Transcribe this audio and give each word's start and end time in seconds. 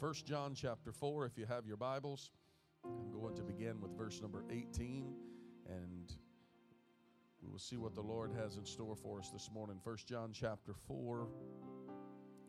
1 0.00 0.14
John 0.24 0.54
chapter 0.54 0.92
4, 0.92 1.26
if 1.26 1.36
you 1.36 1.44
have 1.44 1.66
your 1.66 1.76
Bibles. 1.76 2.30
I'm 2.86 3.12
going 3.12 3.36
to 3.36 3.42
begin 3.42 3.82
with 3.82 3.94
verse 3.98 4.22
number 4.22 4.46
18, 4.48 5.12
and 5.68 6.10
we 7.42 7.50
will 7.50 7.58
see 7.58 7.76
what 7.76 7.94
the 7.94 8.00
Lord 8.00 8.32
has 8.32 8.56
in 8.56 8.64
store 8.64 8.96
for 8.96 9.18
us 9.18 9.28
this 9.28 9.50
morning. 9.52 9.78
1 9.84 9.96
John 10.06 10.30
chapter 10.32 10.72
4, 10.88 11.28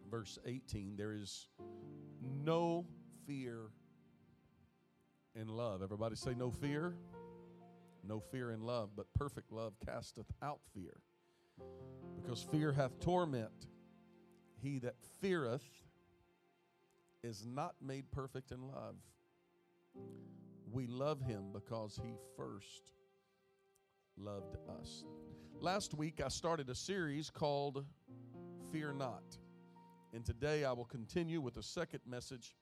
verse 0.10 0.40
18. 0.46 0.96
There 0.96 1.12
is 1.12 1.50
no 2.22 2.86
fear 3.28 3.72
in 5.36 5.50
love. 5.50 5.84
Everybody 5.84 6.16
say, 6.16 6.34
no 6.34 6.52
fear. 6.52 6.96
No 8.08 8.22
fear 8.22 8.52
in 8.52 8.62
love, 8.62 8.92
but 8.96 9.08
perfect 9.14 9.52
love 9.52 9.74
casteth 9.86 10.32
out 10.42 10.62
fear. 10.74 11.02
Because 12.16 12.42
fear 12.50 12.72
hath 12.72 12.98
torment. 13.02 13.68
He 14.64 14.80
that 14.80 14.96
feareth 15.20 15.66
is 17.24 17.46
not 17.46 17.76
made 17.82 18.12
perfect 18.12 18.52
in 18.52 18.62
love. 18.62 18.96
We 20.72 20.88
love 20.88 21.22
him 21.22 21.46
because 21.54 22.00
he 22.02 22.14
first 22.36 22.92
loved 24.18 24.56
us. 24.80 25.04
Last 25.60 25.94
week 25.94 26.22
I 26.24 26.30
started 26.30 26.70
a 26.70 26.76
series 26.76 27.30
called 27.30 27.86
Fear 28.72 28.94
Not. 28.94 29.38
And 30.14 30.26
today 30.26 30.66
I 30.66 30.72
will 30.72 30.86
continue 30.86 31.42
with 31.42 31.58
a 31.58 31.64
second 31.64 32.02
message 32.06 32.56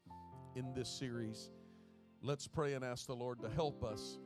in 0.55 0.73
this 0.73 0.89
series. 0.89 1.51
Let's 2.21 2.47
pray 2.47 2.73
and 2.73 2.83
ask 2.83 3.07
the 3.07 3.15
Lord 3.15 3.41
to 3.41 3.49
help 3.49 3.83
us 3.83 4.19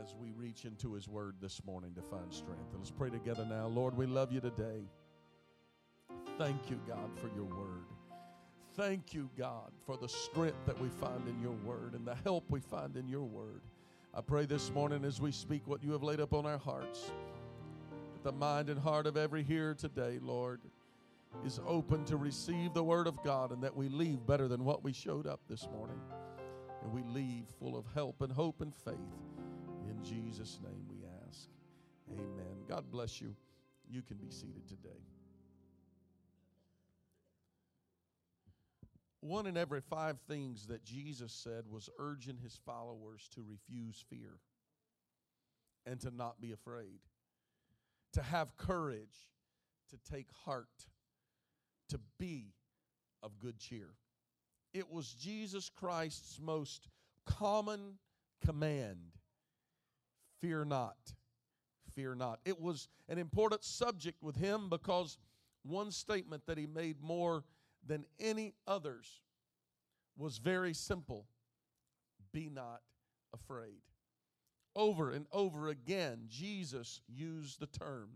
as 0.00 0.14
we 0.14 0.32
reach 0.32 0.64
into 0.64 0.92
his 0.92 1.08
word 1.08 1.36
this 1.40 1.64
morning 1.64 1.94
to 1.94 2.02
find 2.02 2.32
strength. 2.32 2.70
And 2.72 2.80
let's 2.80 2.90
pray 2.90 3.10
together 3.10 3.46
now. 3.48 3.66
Lord, 3.68 3.96
we 3.96 4.06
love 4.06 4.32
you 4.32 4.40
today. 4.40 4.88
Thank 6.36 6.68
you, 6.68 6.80
God, 6.86 7.10
for 7.20 7.28
your 7.34 7.44
word. 7.44 7.93
Thank 8.76 9.14
you, 9.14 9.30
God, 9.38 9.70
for 9.86 9.96
the 9.96 10.08
strength 10.08 10.66
that 10.66 10.80
we 10.80 10.88
find 10.88 11.28
in 11.28 11.40
your 11.40 11.54
word 11.64 11.94
and 11.94 12.04
the 12.04 12.16
help 12.24 12.50
we 12.50 12.58
find 12.58 12.96
in 12.96 13.06
your 13.06 13.22
word. 13.22 13.60
I 14.12 14.20
pray 14.20 14.46
this 14.46 14.72
morning 14.72 15.04
as 15.04 15.20
we 15.20 15.30
speak 15.30 15.62
what 15.66 15.80
you 15.84 15.92
have 15.92 16.02
laid 16.02 16.18
up 16.18 16.34
on 16.34 16.44
our 16.44 16.58
hearts, 16.58 17.12
that 18.12 18.24
the 18.24 18.32
mind 18.32 18.68
and 18.70 18.80
heart 18.80 19.06
of 19.06 19.16
every 19.16 19.44
hearer 19.44 19.74
today, 19.74 20.18
Lord, 20.20 20.60
is 21.46 21.60
open 21.68 22.04
to 22.06 22.16
receive 22.16 22.74
the 22.74 22.82
word 22.82 23.06
of 23.06 23.22
God 23.22 23.52
and 23.52 23.62
that 23.62 23.76
we 23.76 23.88
leave 23.88 24.26
better 24.26 24.48
than 24.48 24.64
what 24.64 24.82
we 24.82 24.92
showed 24.92 25.28
up 25.28 25.40
this 25.48 25.68
morning. 25.72 26.00
And 26.82 26.92
we 26.92 27.02
leave 27.04 27.44
full 27.60 27.76
of 27.76 27.84
help 27.94 28.22
and 28.22 28.32
hope 28.32 28.60
and 28.60 28.74
faith. 28.74 28.94
In 29.88 30.02
Jesus' 30.02 30.58
name 30.64 30.84
we 30.90 31.06
ask. 31.28 31.48
Amen. 32.12 32.64
God 32.68 32.90
bless 32.90 33.20
you. 33.20 33.36
You 33.88 34.02
can 34.02 34.16
be 34.16 34.30
seated 34.30 34.66
today. 34.66 35.13
One 39.24 39.46
in 39.46 39.56
every 39.56 39.80
five 39.80 40.18
things 40.28 40.66
that 40.66 40.84
Jesus 40.84 41.32
said 41.32 41.64
was 41.66 41.88
urging 41.98 42.36
his 42.36 42.60
followers 42.66 43.26
to 43.34 43.42
refuse 43.42 44.04
fear 44.10 44.38
and 45.86 45.98
to 46.02 46.14
not 46.14 46.42
be 46.42 46.52
afraid, 46.52 47.00
to 48.12 48.22
have 48.22 48.54
courage, 48.58 49.30
to 49.88 50.12
take 50.12 50.26
heart, 50.44 50.68
to 51.88 51.98
be 52.18 52.52
of 53.22 53.38
good 53.38 53.58
cheer. 53.58 53.94
It 54.74 54.90
was 54.90 55.14
Jesus 55.14 55.70
Christ's 55.70 56.38
most 56.38 56.88
common 57.24 57.94
command 58.44 59.14
fear 60.42 60.66
not. 60.66 60.98
Fear 61.94 62.16
not. 62.16 62.40
It 62.44 62.60
was 62.60 62.88
an 63.08 63.16
important 63.16 63.64
subject 63.64 64.22
with 64.22 64.36
him 64.36 64.68
because 64.68 65.16
one 65.62 65.90
statement 65.90 66.42
that 66.46 66.58
he 66.58 66.66
made 66.66 67.00
more 67.00 67.42
than 67.86 68.04
any 68.18 68.54
others 68.66 69.22
was 70.16 70.38
very 70.38 70.74
simple 70.74 71.26
be 72.32 72.48
not 72.48 72.82
afraid. 73.32 73.82
Over 74.76 75.12
and 75.12 75.26
over 75.32 75.68
again, 75.68 76.24
Jesus 76.28 77.00
used 77.08 77.60
the 77.60 77.66
term 77.66 78.10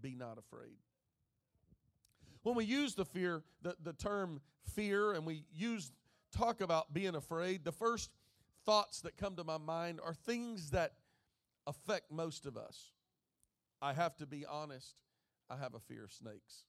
be 0.00 0.14
not 0.14 0.38
afraid. 0.38 0.76
When 2.42 2.54
we 2.54 2.64
use 2.64 2.94
the 2.94 3.04
fear, 3.04 3.42
the, 3.62 3.76
the 3.82 3.92
term 3.92 4.40
fear, 4.74 5.12
and 5.12 5.26
we 5.26 5.44
use 5.52 5.92
talk 6.32 6.60
about 6.60 6.94
being 6.94 7.16
afraid, 7.16 7.64
the 7.64 7.72
first 7.72 8.10
thoughts 8.64 9.00
that 9.02 9.16
come 9.16 9.36
to 9.36 9.44
my 9.44 9.58
mind 9.58 10.00
are 10.04 10.14
things 10.14 10.70
that 10.70 10.92
affect 11.66 12.10
most 12.10 12.46
of 12.46 12.56
us. 12.56 12.92
I 13.82 13.92
have 13.92 14.16
to 14.16 14.26
be 14.26 14.46
honest, 14.46 14.94
I 15.48 15.56
have 15.56 15.74
a 15.74 15.80
fear 15.80 16.04
of 16.04 16.12
snakes. 16.12 16.64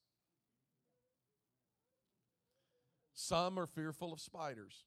Some 3.14 3.60
are 3.60 3.68
fearful 3.68 4.14
of 4.14 4.20
spiders. 4.20 4.86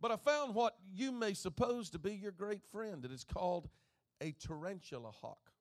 But 0.00 0.10
I 0.10 0.16
found 0.16 0.54
what 0.54 0.74
you 0.92 1.12
may 1.12 1.34
suppose 1.34 1.90
to 1.90 1.98
be 1.98 2.14
your 2.14 2.32
great 2.32 2.64
friend. 2.70 3.04
It 3.04 3.10
is 3.10 3.24
called 3.24 3.68
a 4.20 4.32
tarantula 4.32 5.10
hawk. 5.10 5.52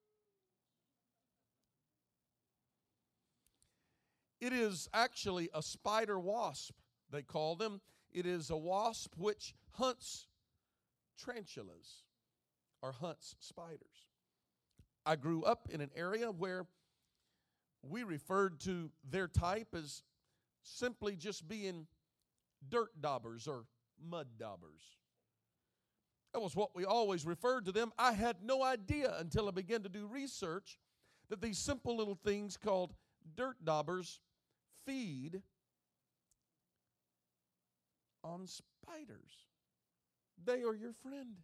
It 4.41 4.51
is 4.51 4.89
actually 4.93 5.49
a 5.53 5.61
spider 5.61 6.19
wasp, 6.19 6.73
they 7.09 7.21
call 7.21 7.55
them. 7.55 7.79
It 8.11 8.25
is 8.25 8.49
a 8.49 8.57
wasp 8.57 9.13
which 9.17 9.55
hunts 9.71 10.27
tarantulas 11.17 12.03
or 12.81 12.91
hunts 12.91 13.37
spiders. 13.39 14.09
I 15.05 15.15
grew 15.15 15.43
up 15.43 15.69
in 15.71 15.79
an 15.79 15.91
area 15.95 16.29
where 16.29 16.65
we 17.81 18.03
referred 18.03 18.59
to 18.61 18.91
their 19.09 19.29
type 19.29 19.69
as 19.73 20.03
simply 20.63 21.15
just 21.15 21.47
being 21.47 21.87
dirt 22.69 22.89
daubers 23.01 23.47
or 23.47 23.65
mud 24.09 24.27
daubers. 24.39 24.81
That 26.33 26.41
was 26.41 26.55
what 26.55 26.75
we 26.75 26.85
always 26.85 27.25
referred 27.25 27.65
to 27.65 27.71
them. 27.71 27.91
I 27.97 28.13
had 28.13 28.37
no 28.43 28.63
idea 28.63 29.15
until 29.19 29.47
I 29.47 29.51
began 29.51 29.83
to 29.83 29.89
do 29.89 30.07
research 30.07 30.79
that 31.29 31.41
these 31.41 31.59
simple 31.59 31.95
little 31.95 32.17
things 32.23 32.57
called 32.57 32.93
dirt 33.35 33.63
daubers 33.63 34.19
feed 34.85 35.41
on 38.23 38.47
spiders. 38.47 39.47
They 40.43 40.63
are 40.63 40.73
your 40.73 40.93
friend. 40.93 41.35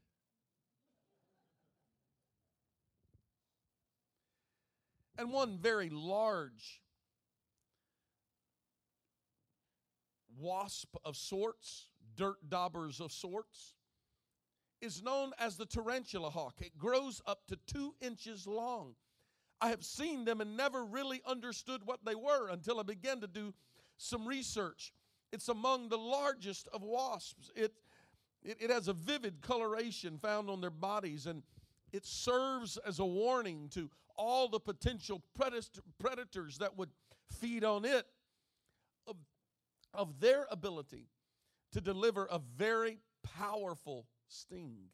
And 5.17 5.31
one 5.31 5.57
very 5.57 5.89
large 5.89 6.81
wasp 10.39 10.95
of 11.05 11.15
sorts, 11.15 11.87
dirt 12.15 12.49
daubers 12.49 12.99
of 12.99 13.11
sorts, 13.11 13.75
is 14.81 15.03
known 15.03 15.31
as 15.39 15.57
the 15.57 15.65
tarantula 15.65 16.29
hawk. 16.29 16.55
It 16.59 16.77
grows 16.77 17.21
up 17.25 17.41
to 17.47 17.57
two 17.67 17.95
inches 18.01 18.47
long. 18.47 18.95
I 19.61 19.69
have 19.69 19.83
seen 19.83 20.23
them 20.23 20.39
and 20.39 20.55
never 20.55 20.85
really 20.85 21.21
understood 21.25 21.81
what 21.83 22.05
they 22.05 22.15
were 22.15 22.47
until 22.49 22.79
I 22.79 22.83
began 22.83 23.19
to 23.21 23.27
do 23.27 23.53
some 23.97 24.25
research. 24.25 24.93
It's 25.33 25.49
among 25.49 25.89
the 25.89 25.97
largest 25.97 26.69
of 26.73 26.81
wasps. 26.81 27.51
It, 27.55 27.73
it, 28.41 28.57
it 28.61 28.69
has 28.69 28.87
a 28.87 28.93
vivid 28.93 29.41
coloration 29.41 30.17
found 30.17 30.49
on 30.49 30.61
their 30.61 30.69
bodies, 30.69 31.25
and 31.25 31.43
it 31.91 32.05
serves 32.05 32.77
as 32.77 32.99
a 32.99 33.05
warning 33.05 33.67
to 33.73 33.89
all 34.15 34.47
the 34.47 34.59
potential 34.59 35.21
predators 35.99 36.57
that 36.57 36.77
would 36.77 36.89
feed 37.29 37.63
on 37.63 37.85
it 37.85 38.05
of, 39.93 40.19
their 40.19 40.45
ability 40.51 41.07
to 41.71 41.81
deliver 41.81 42.27
a 42.29 42.39
very 42.57 42.99
powerful 43.23 44.07
sting. 44.27 44.89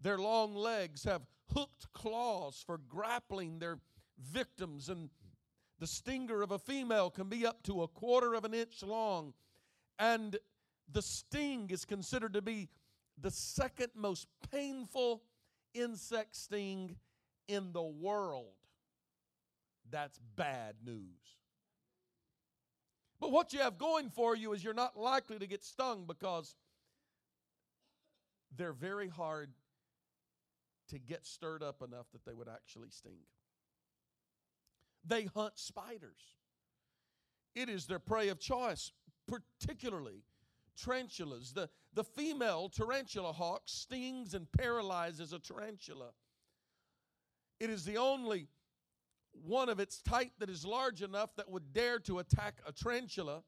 Their 0.00 0.18
long 0.18 0.54
legs 0.54 1.04
have 1.04 1.22
hooked 1.54 1.92
claws 1.92 2.62
for 2.64 2.78
grappling 2.78 3.58
their 3.58 3.78
victims, 4.18 4.88
and 4.88 5.10
the 5.78 5.86
stinger 5.86 6.42
of 6.42 6.50
a 6.50 6.58
female 6.58 7.10
can 7.10 7.28
be 7.28 7.46
up 7.46 7.62
to 7.64 7.82
a 7.82 7.88
quarter 7.88 8.34
of 8.34 8.44
an 8.44 8.54
inch 8.54 8.82
long. 8.82 9.34
And 9.98 10.36
the 10.90 11.02
sting 11.02 11.70
is 11.70 11.84
considered 11.84 12.34
to 12.34 12.42
be 12.42 12.68
the 13.20 13.30
second 13.30 13.90
most 13.94 14.26
painful 14.52 15.22
insect 15.74 16.36
sting 16.36 16.96
in 17.48 17.72
the 17.72 17.82
world. 17.82 18.54
That's 19.90 20.18
bad 20.36 20.76
news. 20.84 21.37
But 23.20 23.32
what 23.32 23.52
you 23.52 23.60
have 23.60 23.78
going 23.78 24.10
for 24.10 24.36
you 24.36 24.52
is 24.52 24.62
you're 24.62 24.74
not 24.74 24.96
likely 24.96 25.38
to 25.38 25.46
get 25.46 25.64
stung 25.64 26.04
because 26.06 26.54
they're 28.56 28.72
very 28.72 29.08
hard 29.08 29.50
to 30.90 30.98
get 30.98 31.26
stirred 31.26 31.62
up 31.62 31.82
enough 31.82 32.06
that 32.12 32.24
they 32.24 32.32
would 32.32 32.48
actually 32.48 32.90
sting. 32.90 33.18
They 35.04 35.24
hunt 35.24 35.58
spiders. 35.58 36.36
It 37.54 37.68
is 37.68 37.86
their 37.86 37.98
prey 37.98 38.28
of 38.28 38.38
choice, 38.38 38.92
particularly 39.26 40.22
tarantulas. 40.76 41.52
The, 41.52 41.68
the 41.94 42.04
female 42.04 42.68
tarantula 42.68 43.32
hawk 43.32 43.62
stings 43.66 44.34
and 44.34 44.50
paralyzes 44.52 45.32
a 45.32 45.38
tarantula. 45.38 46.10
It 47.58 47.70
is 47.70 47.84
the 47.84 47.96
only 47.96 48.48
one 49.44 49.68
of 49.68 49.80
its 49.80 50.00
type 50.02 50.32
that 50.38 50.50
is 50.50 50.64
large 50.64 51.02
enough 51.02 51.34
that 51.36 51.50
would 51.50 51.72
dare 51.72 51.98
to 52.00 52.18
attack 52.18 52.60
a 52.66 52.72
tarantula. 52.72 53.42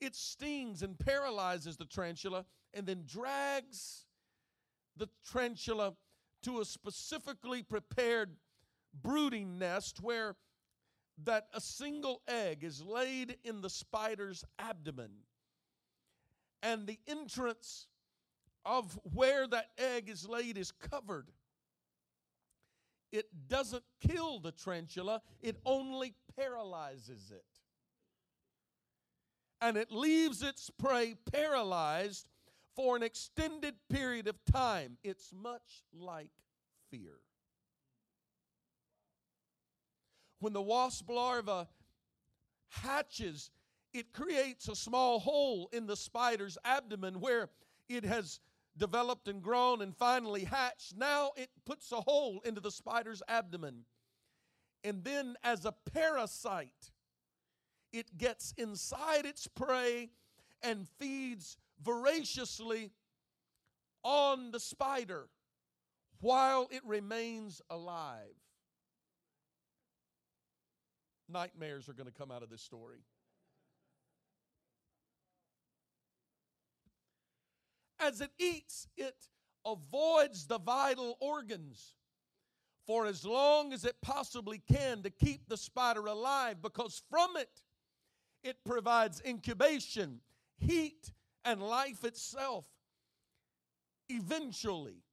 it 0.00 0.14
stings 0.14 0.82
and 0.82 0.98
paralyzes 0.98 1.76
the 1.76 1.84
tarantula 1.84 2.44
and 2.74 2.86
then 2.86 3.04
drags 3.06 4.06
the 4.96 5.08
tarantula 5.30 5.94
to 6.42 6.60
a 6.60 6.64
specifically 6.64 7.62
prepared 7.62 8.36
brooding 9.02 9.58
nest 9.58 10.02
where 10.02 10.36
that 11.24 11.46
a 11.54 11.60
single 11.60 12.20
egg 12.26 12.64
is 12.64 12.82
laid 12.82 13.36
in 13.44 13.60
the 13.60 13.70
spider's 13.70 14.44
abdomen 14.58 15.10
and 16.62 16.86
the 16.86 16.98
entrance 17.06 17.86
of 18.64 18.98
where 19.14 19.46
that 19.46 19.70
egg 19.78 20.08
is 20.08 20.28
laid 20.28 20.56
is 20.56 20.72
covered 20.72 21.30
it 23.12 23.26
doesn't 23.48 23.84
kill 24.06 24.40
the 24.40 24.52
tarantula 24.52 25.20
it 25.42 25.56
only 25.64 26.14
paralyzes 26.36 27.30
it 27.30 27.44
and 29.62 29.76
it 29.76 29.92
leaves 29.92 30.42
its 30.42 30.70
prey 30.70 31.14
paralyzed 31.32 32.28
for 32.74 32.96
an 32.96 33.02
extended 33.02 33.74
period 33.88 34.26
of 34.26 34.36
time. 34.44 34.98
It's 35.04 35.32
much 35.32 35.84
like 35.92 36.30
fear. 36.90 37.14
When 40.40 40.52
the 40.52 40.60
wasp 40.60 41.08
larva 41.08 41.68
hatches, 42.70 43.50
it 43.94 44.12
creates 44.12 44.68
a 44.68 44.74
small 44.74 45.20
hole 45.20 45.68
in 45.72 45.86
the 45.86 45.96
spider's 45.96 46.58
abdomen 46.64 47.20
where 47.20 47.48
it 47.88 48.04
has 48.04 48.40
developed 48.76 49.28
and 49.28 49.42
grown 49.42 49.82
and 49.82 49.96
finally 49.96 50.44
hatched. 50.44 50.96
Now 50.96 51.32
it 51.36 51.50
puts 51.66 51.92
a 51.92 52.00
hole 52.00 52.40
into 52.44 52.60
the 52.60 52.70
spider's 52.70 53.22
abdomen. 53.28 53.84
And 54.84 55.04
then, 55.04 55.36
as 55.44 55.64
a 55.64 55.74
parasite, 55.92 56.90
it 57.92 58.16
gets 58.18 58.52
inside 58.56 59.26
its 59.26 59.46
prey 59.46 60.10
and 60.62 60.88
feeds 60.98 61.56
voraciously 61.80 62.90
on 64.02 64.50
the 64.50 64.60
spider 64.60 65.28
while 66.20 66.68
it 66.70 66.82
remains 66.84 67.60
alive. 67.70 68.34
Nightmares 71.28 71.88
are 71.88 71.94
going 71.94 72.08
to 72.08 72.12
come 72.12 72.30
out 72.30 72.42
of 72.42 72.50
this 72.50 72.62
story. 72.62 73.04
As 78.02 78.20
it 78.20 78.30
eats, 78.38 78.88
it 78.96 79.28
avoids 79.64 80.46
the 80.46 80.58
vital 80.58 81.16
organs 81.20 81.94
for 82.86 83.06
as 83.06 83.24
long 83.24 83.72
as 83.72 83.84
it 83.84 83.94
possibly 84.02 84.58
can 84.58 85.02
to 85.02 85.10
keep 85.10 85.48
the 85.48 85.56
spider 85.56 86.06
alive 86.06 86.60
because 86.60 87.02
from 87.08 87.36
it 87.36 87.62
it 88.42 88.56
provides 88.64 89.22
incubation, 89.24 90.20
heat, 90.58 91.12
and 91.44 91.62
life 91.62 92.04
itself. 92.04 92.66
Eventually, 94.08 95.04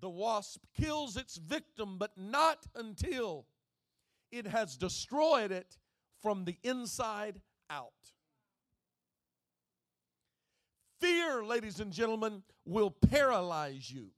the 0.00 0.10
wasp 0.10 0.64
kills 0.78 1.16
its 1.16 1.36
victim, 1.36 1.96
but 1.96 2.10
not 2.16 2.66
until 2.74 3.46
it 4.32 4.46
has 4.46 4.76
destroyed 4.76 5.52
it 5.52 5.78
from 6.20 6.44
the 6.44 6.56
inside 6.64 7.40
out. 7.70 8.11
Fear, 11.02 11.44
ladies 11.44 11.80
and 11.80 11.92
gentlemen, 11.92 12.44
will 12.64 12.92
paralyze 12.92 13.90
you. 13.90 14.10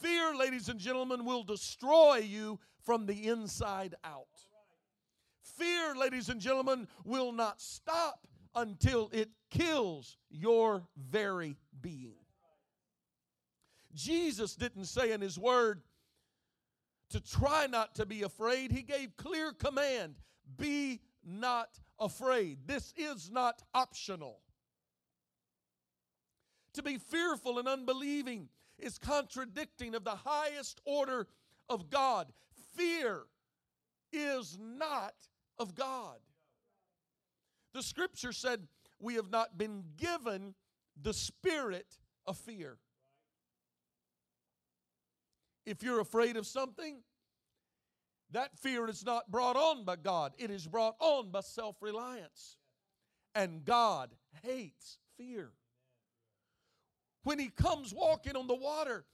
Fear, 0.00 0.34
ladies 0.36 0.70
and 0.70 0.80
gentlemen, 0.80 1.26
will 1.26 1.44
destroy 1.44 2.16
you 2.16 2.58
from 2.80 3.04
the 3.04 3.28
inside 3.28 3.94
out. 4.04 4.26
Fear, 5.42 5.96
ladies 5.96 6.30
and 6.30 6.40
gentlemen, 6.40 6.88
will 7.04 7.30
not 7.30 7.60
stop 7.60 8.26
until 8.54 9.10
it 9.12 9.28
kills 9.50 10.16
your 10.30 10.88
very 10.96 11.58
being. 11.82 12.16
Jesus 13.94 14.56
didn't 14.56 14.86
say 14.86 15.12
in 15.12 15.20
his 15.20 15.38
word 15.38 15.82
to 17.10 17.20
try 17.20 17.66
not 17.66 17.96
to 17.96 18.06
be 18.06 18.22
afraid. 18.22 18.72
He 18.72 18.80
gave 18.80 19.14
clear 19.18 19.52
command 19.52 20.14
be 20.56 21.00
not 21.22 21.68
afraid. 22.00 22.60
This 22.66 22.94
is 22.96 23.30
not 23.30 23.60
optional. 23.74 24.38
To 26.74 26.82
be 26.82 26.98
fearful 26.98 27.58
and 27.58 27.68
unbelieving 27.68 28.48
is 28.78 28.98
contradicting 28.98 29.94
of 29.94 30.04
the 30.04 30.16
highest 30.16 30.80
order 30.84 31.26
of 31.68 31.90
God. 31.90 32.32
Fear 32.74 33.22
is 34.12 34.58
not 34.60 35.14
of 35.58 35.74
God. 35.74 36.18
The 37.74 37.82
scripture 37.82 38.32
said, 38.32 38.66
We 39.00 39.14
have 39.14 39.30
not 39.30 39.56
been 39.58 39.84
given 39.96 40.54
the 41.00 41.14
spirit 41.14 41.98
of 42.26 42.36
fear. 42.36 42.78
If 45.64 45.82
you're 45.82 46.00
afraid 46.00 46.36
of 46.36 46.46
something, 46.46 47.02
that 48.32 48.58
fear 48.58 48.88
is 48.88 49.04
not 49.04 49.30
brought 49.30 49.56
on 49.56 49.84
by 49.84 49.96
God, 49.96 50.34
it 50.38 50.50
is 50.50 50.66
brought 50.66 50.96
on 50.98 51.30
by 51.30 51.40
self 51.40 51.76
reliance. 51.80 52.56
And 53.34 53.64
God 53.64 54.10
hates 54.42 54.98
fear. 55.16 55.52
When 57.24 57.38
He 57.38 57.48
comes 57.48 57.92
walking 57.94 58.36
on 58.36 58.46
the 58.46 58.54
water, 58.54 59.04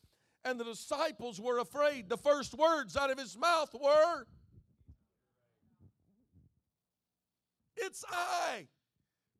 and 0.44 0.58
the 0.58 0.64
disciples 0.64 1.40
were 1.40 1.58
afraid, 1.58 2.08
the 2.08 2.16
first 2.16 2.54
words 2.54 2.96
out 2.96 3.10
of 3.10 3.18
His 3.18 3.36
mouth 3.36 3.74
were, 3.74 4.26
It's 7.76 8.04
I. 8.10 8.66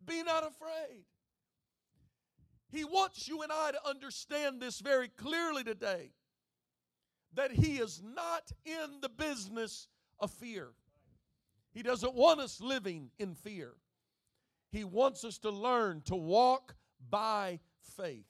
Be 0.05 0.23
not 0.23 0.47
afraid. 0.47 1.05
He 2.71 2.85
wants 2.85 3.27
you 3.27 3.43
and 3.43 3.51
I 3.51 3.73
to 3.73 3.89
understand 3.89 4.61
this 4.61 4.81
very 4.81 5.09
clearly 5.09 5.65
today 5.65 6.13
that 7.35 7.51
He 7.51 7.79
is 7.79 8.03
not 8.03 8.51
in 8.65 9.01
the 9.01 9.09
business 9.09 9.89
of 10.21 10.31
fear. 10.31 10.73
He 11.73 11.83
doesn't 11.83 12.15
want 12.15 12.41
us 12.41 12.61
living 12.61 13.11
in 13.19 13.35
fear. 13.35 13.75
He 14.71 14.85
wants 14.85 15.25
us 15.25 15.39
to 15.39 15.51
learn 15.51 16.03
to 16.07 16.17
walk 16.17 16.75
by 17.11 17.61
faith. 17.97 18.27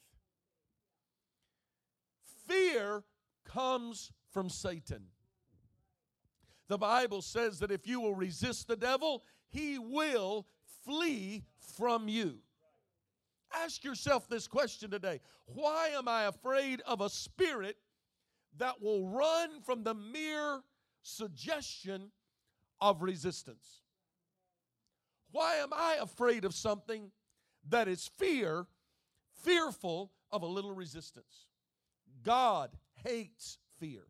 Fear 2.48 3.04
comes 3.44 4.10
from 4.32 4.48
Satan. 4.48 5.04
The 6.68 6.78
Bible 6.78 7.22
says 7.22 7.58
that 7.60 7.70
if 7.70 7.86
you 7.86 8.00
will 8.00 8.14
resist 8.14 8.68
the 8.68 8.76
devil, 8.76 9.22
he 9.48 9.78
will 9.78 10.46
flee 10.84 11.44
from 11.76 12.08
you. 12.08 12.38
Ask 13.54 13.84
yourself 13.84 14.28
this 14.28 14.46
question 14.46 14.90
today 14.90 15.20
Why 15.46 15.88
am 15.88 16.08
I 16.08 16.24
afraid 16.24 16.80
of 16.82 17.00
a 17.00 17.08
spirit 17.08 17.76
that 18.56 18.82
will 18.82 19.08
run 19.08 19.60
from 19.62 19.82
the 19.82 19.94
mere 19.94 20.60
suggestion 21.02 22.10
of 22.80 23.02
resistance? 23.02 23.82
Why 25.30 25.56
am 25.56 25.72
I 25.72 25.98
afraid 26.00 26.44
of 26.44 26.54
something 26.54 27.10
that 27.68 27.88
is 27.88 28.10
fear, 28.18 28.66
fearful 29.42 30.12
of 30.30 30.42
a 30.42 30.46
little 30.46 30.72
resistance? 30.72 31.47
God 32.22 32.70
hates 33.04 33.58
fear. 33.78 34.02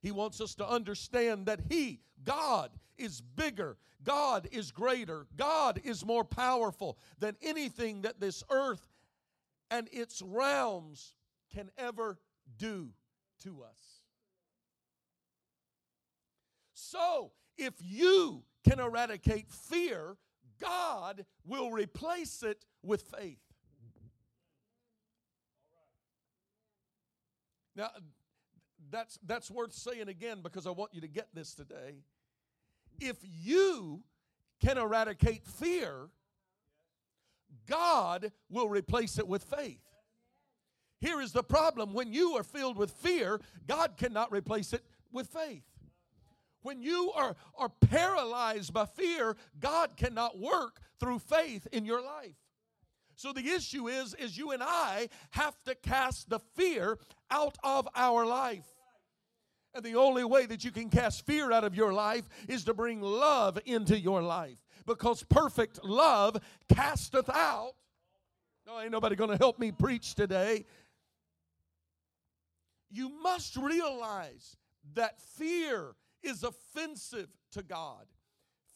He 0.00 0.12
wants 0.12 0.40
us 0.40 0.54
to 0.56 0.68
understand 0.68 1.46
that 1.46 1.60
He, 1.68 2.00
God, 2.24 2.70
is 2.96 3.20
bigger. 3.20 3.76
God 4.04 4.48
is 4.52 4.70
greater. 4.70 5.26
God 5.36 5.80
is 5.84 6.04
more 6.04 6.24
powerful 6.24 6.98
than 7.18 7.36
anything 7.42 8.02
that 8.02 8.20
this 8.20 8.44
earth 8.50 8.86
and 9.70 9.88
its 9.92 10.22
realms 10.22 11.14
can 11.52 11.70
ever 11.76 12.18
do 12.56 12.90
to 13.42 13.62
us. 13.62 14.02
So, 16.72 17.32
if 17.56 17.74
you 17.80 18.44
can 18.68 18.78
eradicate 18.78 19.50
fear, 19.50 20.16
God 20.60 21.24
will 21.44 21.70
replace 21.70 22.42
it 22.42 22.64
with 22.82 23.02
faith. 23.02 23.47
Now, 27.78 27.90
that's, 28.90 29.20
that's 29.24 29.52
worth 29.52 29.72
saying 29.72 30.08
again 30.08 30.40
because 30.42 30.66
I 30.66 30.70
want 30.70 30.92
you 30.92 31.00
to 31.00 31.08
get 31.08 31.28
this 31.32 31.54
today. 31.54 32.02
If 33.00 33.18
you 33.22 34.02
can 34.60 34.78
eradicate 34.78 35.46
fear, 35.46 36.08
God 37.68 38.32
will 38.50 38.68
replace 38.68 39.16
it 39.20 39.28
with 39.28 39.44
faith. 39.44 39.80
Here 41.00 41.20
is 41.20 41.30
the 41.30 41.44
problem 41.44 41.92
when 41.92 42.12
you 42.12 42.32
are 42.36 42.42
filled 42.42 42.76
with 42.76 42.90
fear, 42.90 43.40
God 43.68 43.96
cannot 43.96 44.32
replace 44.32 44.72
it 44.72 44.82
with 45.12 45.28
faith. 45.28 45.62
When 46.62 46.82
you 46.82 47.12
are, 47.14 47.36
are 47.56 47.68
paralyzed 47.68 48.74
by 48.74 48.86
fear, 48.86 49.36
God 49.60 49.96
cannot 49.96 50.36
work 50.36 50.80
through 50.98 51.20
faith 51.20 51.68
in 51.70 51.84
your 51.84 52.02
life. 52.02 52.34
So 53.18 53.32
the 53.32 53.48
issue 53.48 53.88
is 53.88 54.14
is 54.14 54.38
you 54.38 54.52
and 54.52 54.62
I 54.62 55.08
have 55.30 55.60
to 55.64 55.74
cast 55.74 56.30
the 56.30 56.38
fear 56.38 57.00
out 57.32 57.58
of 57.64 57.88
our 57.96 58.24
life. 58.24 58.68
And 59.74 59.84
the 59.84 59.96
only 59.96 60.22
way 60.22 60.46
that 60.46 60.62
you 60.62 60.70
can 60.70 60.88
cast 60.88 61.26
fear 61.26 61.50
out 61.50 61.64
of 61.64 61.74
your 61.74 61.92
life 61.92 62.28
is 62.46 62.62
to 62.66 62.74
bring 62.74 63.00
love 63.00 63.58
into 63.66 63.98
your 63.98 64.22
life. 64.22 64.58
Because 64.86 65.24
perfect 65.24 65.82
love 65.82 66.40
casteth 66.72 67.28
out. 67.28 67.72
No, 68.68 68.80
ain't 68.80 68.92
nobody 68.92 69.16
going 69.16 69.30
to 69.30 69.36
help 69.36 69.58
me 69.58 69.72
preach 69.72 70.14
today. 70.14 70.64
You 72.88 73.10
must 73.20 73.56
realize 73.56 74.56
that 74.94 75.20
fear 75.20 75.96
is 76.22 76.44
offensive 76.44 77.36
to 77.50 77.64
God. 77.64 78.06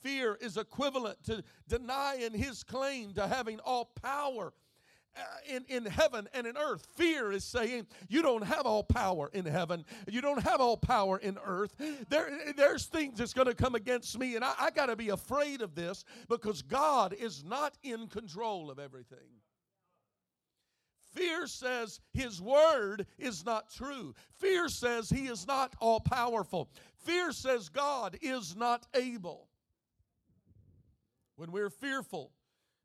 Fear 0.02 0.38
is 0.40 0.56
equivalent 0.56 1.22
to 1.24 1.42
denying 1.68 2.32
his 2.32 2.62
claim 2.62 3.14
to 3.14 3.26
having 3.26 3.60
all 3.60 3.86
power 4.02 4.52
uh, 5.14 5.20
in, 5.46 5.64
in 5.68 5.84
heaven 5.84 6.26
and 6.32 6.46
in 6.46 6.56
earth. 6.56 6.86
Fear 6.96 7.32
is 7.32 7.44
saying, 7.44 7.86
You 8.08 8.22
don't 8.22 8.44
have 8.44 8.64
all 8.64 8.82
power 8.82 9.30
in 9.32 9.44
heaven. 9.44 9.84
You 10.08 10.20
don't 10.20 10.42
have 10.42 10.60
all 10.60 10.76
power 10.76 11.18
in 11.18 11.38
earth. 11.44 11.74
There, 12.08 12.30
there's 12.56 12.86
things 12.86 13.18
that's 13.18 13.34
going 13.34 13.48
to 13.48 13.54
come 13.54 13.74
against 13.74 14.18
me, 14.18 14.36
and 14.36 14.44
I, 14.44 14.54
I 14.58 14.70
got 14.70 14.86
to 14.86 14.96
be 14.96 15.10
afraid 15.10 15.60
of 15.60 15.74
this 15.74 16.04
because 16.28 16.62
God 16.62 17.12
is 17.12 17.44
not 17.44 17.74
in 17.82 18.06
control 18.06 18.70
of 18.70 18.78
everything. 18.78 19.18
Fear 21.12 21.46
says 21.46 22.00
his 22.14 22.40
word 22.40 23.06
is 23.18 23.44
not 23.44 23.70
true. 23.70 24.14
Fear 24.38 24.68
says 24.70 25.10
he 25.10 25.26
is 25.26 25.46
not 25.46 25.74
all 25.78 26.00
powerful. 26.00 26.70
Fear 27.04 27.32
says 27.32 27.68
God 27.68 28.16
is 28.22 28.56
not 28.56 28.86
able. 28.94 29.48
When 31.42 31.50
we're 31.50 31.70
fearful 31.70 32.30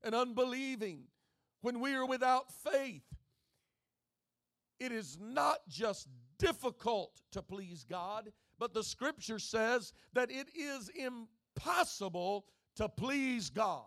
and 0.04 0.16
unbelieving, 0.16 1.04
when 1.62 1.80
we 1.80 1.94
are 1.94 2.08
without 2.08 2.52
faith, 2.52 3.04
it 4.80 4.92
is 4.92 5.16
not 5.22 5.60
just 5.70 6.08
difficult 6.40 7.22
to 7.34 7.44
please 7.44 7.86
God, 7.88 8.32
but 8.58 8.74
the 8.74 8.84
scripture 8.84 9.38
says 9.38 9.94
that 10.14 10.32
it 10.32 10.48
is 10.56 10.90
impossible 10.90 12.48
to 12.78 12.90
please 12.90 13.52
God. 13.52 13.84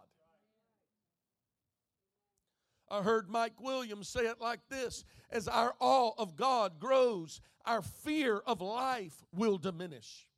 I 2.88 3.02
heard 3.02 3.28
Mike 3.28 3.60
Williams 3.60 4.08
say 4.08 4.20
it 4.20 4.40
like 4.40 4.60
this 4.68 5.02
As 5.32 5.48
our 5.48 5.74
awe 5.80 6.12
of 6.16 6.36
God 6.36 6.78
grows, 6.78 7.40
our 7.64 7.82
fear 7.82 8.38
of 8.46 8.60
life 8.60 9.24
will 9.32 9.58
diminish. 9.58 10.28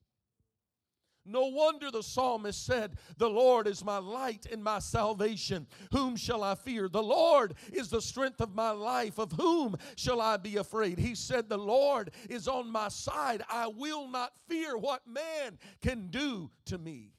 No 1.24 1.46
wonder 1.46 1.90
the 1.90 2.02
psalmist 2.02 2.66
said, 2.66 2.96
The 3.16 3.28
Lord 3.28 3.66
is 3.66 3.84
my 3.84 3.98
light 3.98 4.46
and 4.50 4.62
my 4.62 4.80
salvation. 4.80 5.66
Whom 5.92 6.16
shall 6.16 6.42
I 6.42 6.54
fear? 6.56 6.88
The 6.88 7.02
Lord 7.02 7.54
is 7.72 7.90
the 7.90 8.02
strength 8.02 8.40
of 8.40 8.54
my 8.54 8.70
life. 8.70 9.18
Of 9.18 9.32
whom 9.32 9.76
shall 9.96 10.20
I 10.20 10.36
be 10.36 10.56
afraid? 10.56 10.98
He 10.98 11.14
said, 11.14 11.48
The 11.48 11.58
Lord 11.58 12.10
is 12.28 12.48
on 12.48 12.70
my 12.70 12.88
side. 12.88 13.42
I 13.48 13.68
will 13.68 14.08
not 14.08 14.32
fear 14.48 14.76
what 14.76 15.06
man 15.06 15.58
can 15.80 16.08
do 16.08 16.50
to 16.66 16.78
me. 16.78 17.12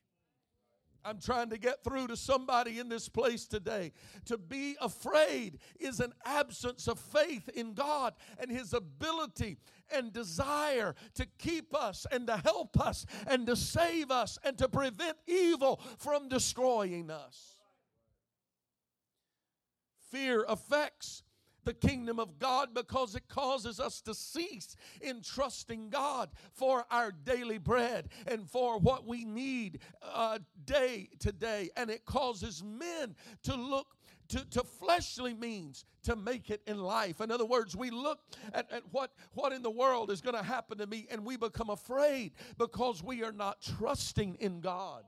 I'm 1.06 1.20
trying 1.20 1.50
to 1.50 1.58
get 1.58 1.84
through 1.84 2.08
to 2.08 2.18
somebody 2.18 2.80
in 2.80 2.90
this 2.90 3.10
place 3.10 3.46
today. 3.46 3.92
To 4.26 4.38
be 4.38 4.76
afraid 4.82 5.60
is 5.80 6.00
an 6.00 6.14
absence 6.26 6.88
of 6.88 7.00
faith 7.00 7.50
in 7.50 7.74
God 7.74 8.14
and 8.40 8.52
His 8.52 8.74
ability 8.74 9.58
and 9.94 10.14
desire 10.14 10.96
to 11.16 11.26
keep 11.38 11.76
us 11.76 12.06
and 12.12 12.28
to 12.28 12.38
help 12.38 12.80
us 12.80 13.06
and 13.28 13.46
to 13.48 13.56
save 13.56 14.12
us 14.12 14.38
and 14.44 14.58
to 14.58 14.70
prevent 14.70 15.18
evil 15.28 15.82
from 15.98 16.30
destroying 16.30 17.12
us. 17.12 17.56
Fear 20.12 20.46
affects 20.48 21.23
the 21.66 21.74
kingdom 21.74 22.20
of 22.20 22.40
God 22.40 22.74
because 22.74 23.16
it 23.16 23.28
causes 23.28 23.80
us 23.80 24.02
to 24.02 24.14
cease 24.14 24.76
in 25.02 25.22
trusting 25.22 25.90
God 25.90 26.30
for 26.54 26.86
our 26.92 27.12
daily 27.12 27.58
bread 27.58 28.10
and 28.28 28.50
for 28.50 28.80
what 28.80 29.06
we 29.08 29.26
need 29.26 29.80
uh, 30.02 30.40
day 30.66 31.10
to 31.20 31.32
day. 31.32 31.70
And 31.76 31.90
it 31.90 32.06
causes 32.06 32.64
men 32.64 33.16
to 33.44 33.56
look 33.56 33.88
to, 34.30 34.50
to 34.52 34.64
fleshly 34.64 35.34
means 35.34 35.86
to 36.04 36.16
make 36.16 36.50
it 36.50 36.62
in 36.66 36.80
life. 36.80 37.22
In 37.22 37.30
other 37.30 37.46
words, 37.46 37.76
we 37.76 37.90
look 37.90 38.20
at, 38.54 38.72
at 38.72 38.84
what, 38.92 39.12
what 39.34 39.54
in 39.54 39.62
the 39.62 39.70
world 39.70 40.10
is 40.10 40.22
going 40.22 40.36
to 40.36 40.44
happen 40.44 40.78
to 40.80 40.88
me 40.88 41.08
and 41.12 41.26
we 41.26 41.38
become 41.38 41.70
afraid 41.70 42.32
because 42.58 43.04
we 43.04 43.24
are 43.24 43.32
not 43.32 43.62
trusting 43.62 44.36
in 44.36 44.60
God. 44.60 45.04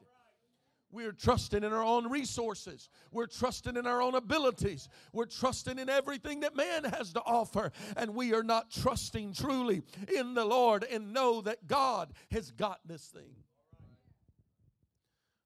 We're 0.96 1.12
trusting 1.12 1.62
in 1.62 1.74
our 1.74 1.84
own 1.84 2.10
resources. 2.10 2.88
We're 3.12 3.28
trusting 3.28 3.76
in 3.76 3.86
our 3.86 4.02
own 4.02 4.16
abilities. 4.16 4.88
We're 5.12 5.26
trusting 5.26 5.78
in 5.78 5.90
everything 5.90 6.40
that 6.40 6.56
man 6.56 6.86
has 6.86 7.12
to 7.12 7.20
offer. 7.20 7.74
And 7.98 8.16
we 8.16 8.34
are 8.34 8.44
not 8.44 8.72
trusting 8.72 9.34
truly 9.34 9.84
in 10.18 10.36
the 10.36 10.46
Lord 10.46 10.86
and 10.90 11.12
know 11.12 11.42
that 11.42 11.68
God 11.68 12.14
has 12.32 12.50
got 12.50 12.80
this 12.86 13.04
thing. 13.08 13.36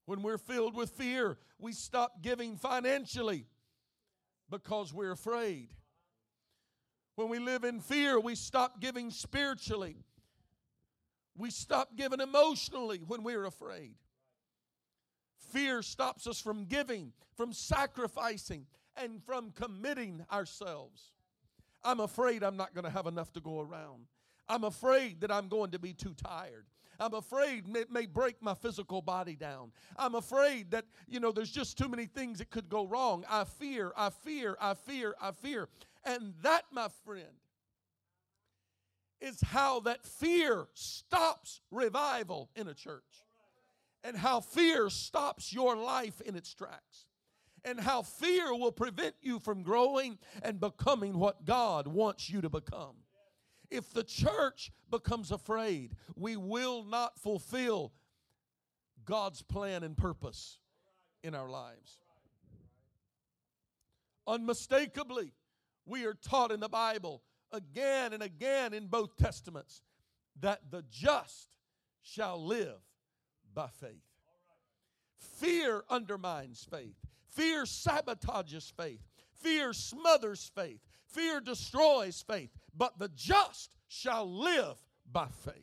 When 0.06 0.22
we're 0.22 0.38
filled 0.38 0.75
with 0.75 0.91
fear, 0.91 1.39
we 1.58 1.72
stop 1.72 2.22
giving 2.22 2.56
financially 2.56 3.48
because 4.51 4.94
we're 4.94 5.13
afraid. 5.13 5.70
When 7.15 7.27
we 7.27 7.39
live 7.39 7.63
in 7.63 7.79
fear, 7.79 8.20
we 8.20 8.36
stop 8.36 8.79
giving 8.79 9.10
spiritually. 9.10 9.98
We 11.36 11.50
stop 11.50 11.96
giving 11.96 12.20
emotionally 12.20 13.01
when 13.08 13.24
we're 13.24 13.46
afraid. 13.46 13.96
Fear 15.50 15.82
stops 15.82 16.27
us 16.27 16.39
from 16.39 16.65
giving, 16.65 17.12
from 17.36 17.53
sacrificing, 17.53 18.65
and 18.96 19.24
from 19.24 19.51
committing 19.51 20.25
ourselves. 20.32 21.12
I'm 21.84 22.00
afraid 22.00 22.44
I'm 22.44 22.58
not 22.58 22.74
going 22.74 22.84
to 22.84 22.91
have 22.91 23.08
enough 23.08 23.32
to 23.34 23.39
go 23.39 23.60
around. 23.60 24.06
I'm 24.48 24.63
afraid 24.63 25.22
that 25.22 25.32
I'm 25.32 25.48
going 25.48 25.72
to 25.72 25.79
be 25.79 25.94
too 25.94 26.13
tired. 26.13 26.65
I'm 27.00 27.13
afraid 27.13 27.63
it 27.77 27.89
may 27.89 28.06
break 28.06 28.41
my 28.41 28.53
physical 28.53 29.01
body 29.01 29.36
down. 29.36 29.72
I'm 29.96 30.15
afraid 30.15 30.72
that, 30.72 30.86
you 31.08 31.22
know, 31.22 31.32
there's 31.32 31.51
just 31.51 31.77
too 31.77 31.88
many 31.88 32.06
things 32.06 32.39
that 32.39 32.50
could 32.50 32.68
go 32.68 32.86
wrong. 32.86 33.24
I 33.29 33.46
fear, 33.46 33.94
I 33.96 34.10
fear, 34.10 34.58
I 34.60 34.74
fear, 34.74 35.15
I 35.22 35.32
fear. 35.32 35.70
And 36.03 36.34
that, 36.41 36.63
my 36.72 36.89
friend, 37.06 37.24
is 39.22 39.39
how 39.41 39.79
that 39.82 40.06
fear 40.06 40.68
stops 40.74 41.62
revival 41.72 42.50
in 42.56 42.68
a 42.68 42.74
church 42.74 43.24
and 44.03 44.18
how 44.18 44.39
fear 44.39 44.89
stops 44.89 45.51
your 45.51 45.75
life 45.75 46.22
in 46.22 46.36
its 46.36 46.53
tracks, 46.53 47.06
and 47.65 47.79
how 47.79 48.01
fear 48.01 48.53
will 48.53 48.72
prevent 48.72 49.15
you 49.22 49.39
from 49.39 49.63
growing 49.63 50.18
and 50.41 50.60
becoming 50.60 51.18
what 51.18 51.46
God 51.46 51.88
wants 51.88 52.29
you 52.29 52.41
to 52.41 52.50
become. 52.50 52.96
If 53.70 53.91
the 53.94 54.03
church 54.03 54.72
becomes 54.89 55.32
afraid, 55.32 55.96
we 56.15 56.38
will 56.38 56.84
not 56.84 57.20
fulfill 57.20 57.94
God's 59.06 59.41
plan 59.41 59.84
and 59.84 59.96
purpose 59.96 60.60
in 61.24 61.36
our 61.36 61.50
lives. 61.50 61.98
Unmistakably, 64.25 65.34
we 65.86 66.06
are 66.06 66.13
taught 66.13 66.51
in 66.51 66.60
the 66.60 66.70
Bible 66.70 67.24
again 67.51 68.13
and 68.13 68.24
again 68.24 68.74
in 68.74 68.88
both 68.88 69.18
Testaments 69.18 69.82
that 70.39 70.72
the 70.72 70.84
just 70.89 71.50
shall 72.01 72.44
live 72.44 72.79
by 73.60 73.68
faith. 73.68 74.06
Fear 75.18 75.84
undermines 75.89 76.66
faith. 76.72 76.96
Fear 77.28 77.63
sabotages 77.63 78.72
faith. 78.72 79.01
Fear 79.34 79.74
smothers 79.74 80.50
faith. 80.56 80.80
Fear 81.08 81.42
destroys 81.42 82.22
faith. 82.22 82.51
But 82.74 82.98
the 83.00 83.10
just 83.10 83.75
shall 83.89 84.32
live 84.32 84.78
by 85.12 85.28
faith. 85.44 85.56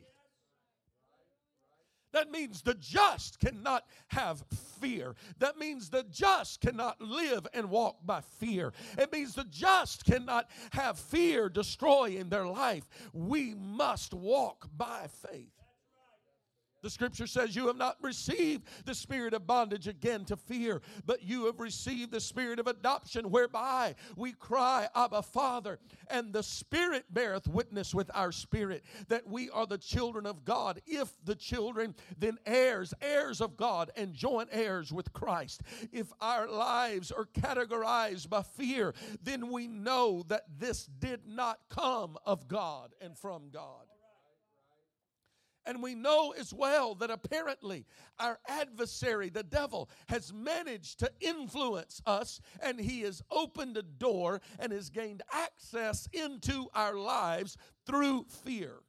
That 2.13 2.29
means 2.29 2.61
the 2.61 2.75
just 2.75 3.39
cannot 3.39 3.83
have 4.09 4.43
fear. 4.79 5.15
That 5.39 5.57
means 5.57 5.89
the 5.89 6.03
just 6.03 6.61
cannot 6.61 7.01
live 7.01 7.47
and 7.51 7.71
walk 7.71 8.05
by 8.05 8.21
fear. 8.21 8.73
It 8.99 9.11
means 9.11 9.33
the 9.33 9.43
just 9.43 10.05
cannot 10.05 10.51
have 10.73 10.99
fear 10.99 11.49
destroying 11.49 12.29
their 12.29 12.45
life. 12.45 12.87
We 13.11 13.55
must 13.55 14.13
walk 14.13 14.69
by 14.77 15.07
faith. 15.31 15.56
The 16.87 16.91
scripture 16.91 17.27
says, 17.27 17.53
You 17.53 17.67
have 17.67 17.75
not 17.75 17.97
received 18.01 18.65
the 18.85 18.95
spirit 18.95 19.33
of 19.33 19.45
bondage 19.45 19.89
again 19.89 20.23
to 20.23 20.37
fear, 20.37 20.81
but 21.05 21.21
you 21.21 21.47
have 21.47 21.59
received 21.59 22.13
the 22.13 22.21
spirit 22.21 22.59
of 22.59 22.67
adoption, 22.67 23.29
whereby 23.29 23.95
we 24.15 24.31
cry, 24.31 24.87
Abba, 24.95 25.23
Father. 25.23 25.79
And 26.09 26.31
the 26.31 26.43
Spirit 26.43 27.03
beareth 27.09 27.45
witness 27.45 27.93
with 27.93 28.09
our 28.13 28.31
spirit 28.31 28.85
that 29.09 29.27
we 29.27 29.49
are 29.49 29.65
the 29.65 29.77
children 29.77 30.25
of 30.25 30.45
God. 30.45 30.81
If 30.87 31.09
the 31.25 31.35
children, 31.35 31.93
then 32.17 32.37
heirs, 32.45 32.93
heirs 33.01 33.41
of 33.41 33.57
God, 33.57 33.91
and 33.97 34.13
joint 34.13 34.47
heirs 34.53 34.93
with 34.93 35.11
Christ. 35.11 35.63
If 35.91 36.07
our 36.21 36.47
lives 36.47 37.11
are 37.11 37.25
categorized 37.25 38.29
by 38.29 38.43
fear, 38.43 38.93
then 39.21 39.51
we 39.51 39.67
know 39.67 40.23
that 40.29 40.45
this 40.57 40.85
did 40.85 41.27
not 41.27 41.59
come 41.67 42.17
of 42.25 42.47
God 42.47 42.95
and 43.01 43.17
from 43.17 43.49
God. 43.51 43.87
And 45.67 45.83
we 45.83 45.95
know 45.95 46.33
as 46.39 46.53
well 46.53 46.95
that 46.95 47.11
apparently 47.11 47.85
our 48.19 48.39
adversary, 48.47 49.29
the 49.29 49.43
devil, 49.43 49.89
has 50.07 50.33
managed 50.33 50.99
to 50.99 51.11
influence 51.19 52.01
us 52.05 52.39
and 52.61 52.79
he 52.79 53.01
has 53.01 53.21
opened 53.29 53.75
a 53.75 53.83
door 53.83 54.41
and 54.59 54.71
has 54.71 54.89
gained 54.89 55.23
access 55.31 56.07
into 56.13 56.67
our 56.73 56.95
lives 56.95 57.57
through 57.85 58.25
fear. 58.45 58.79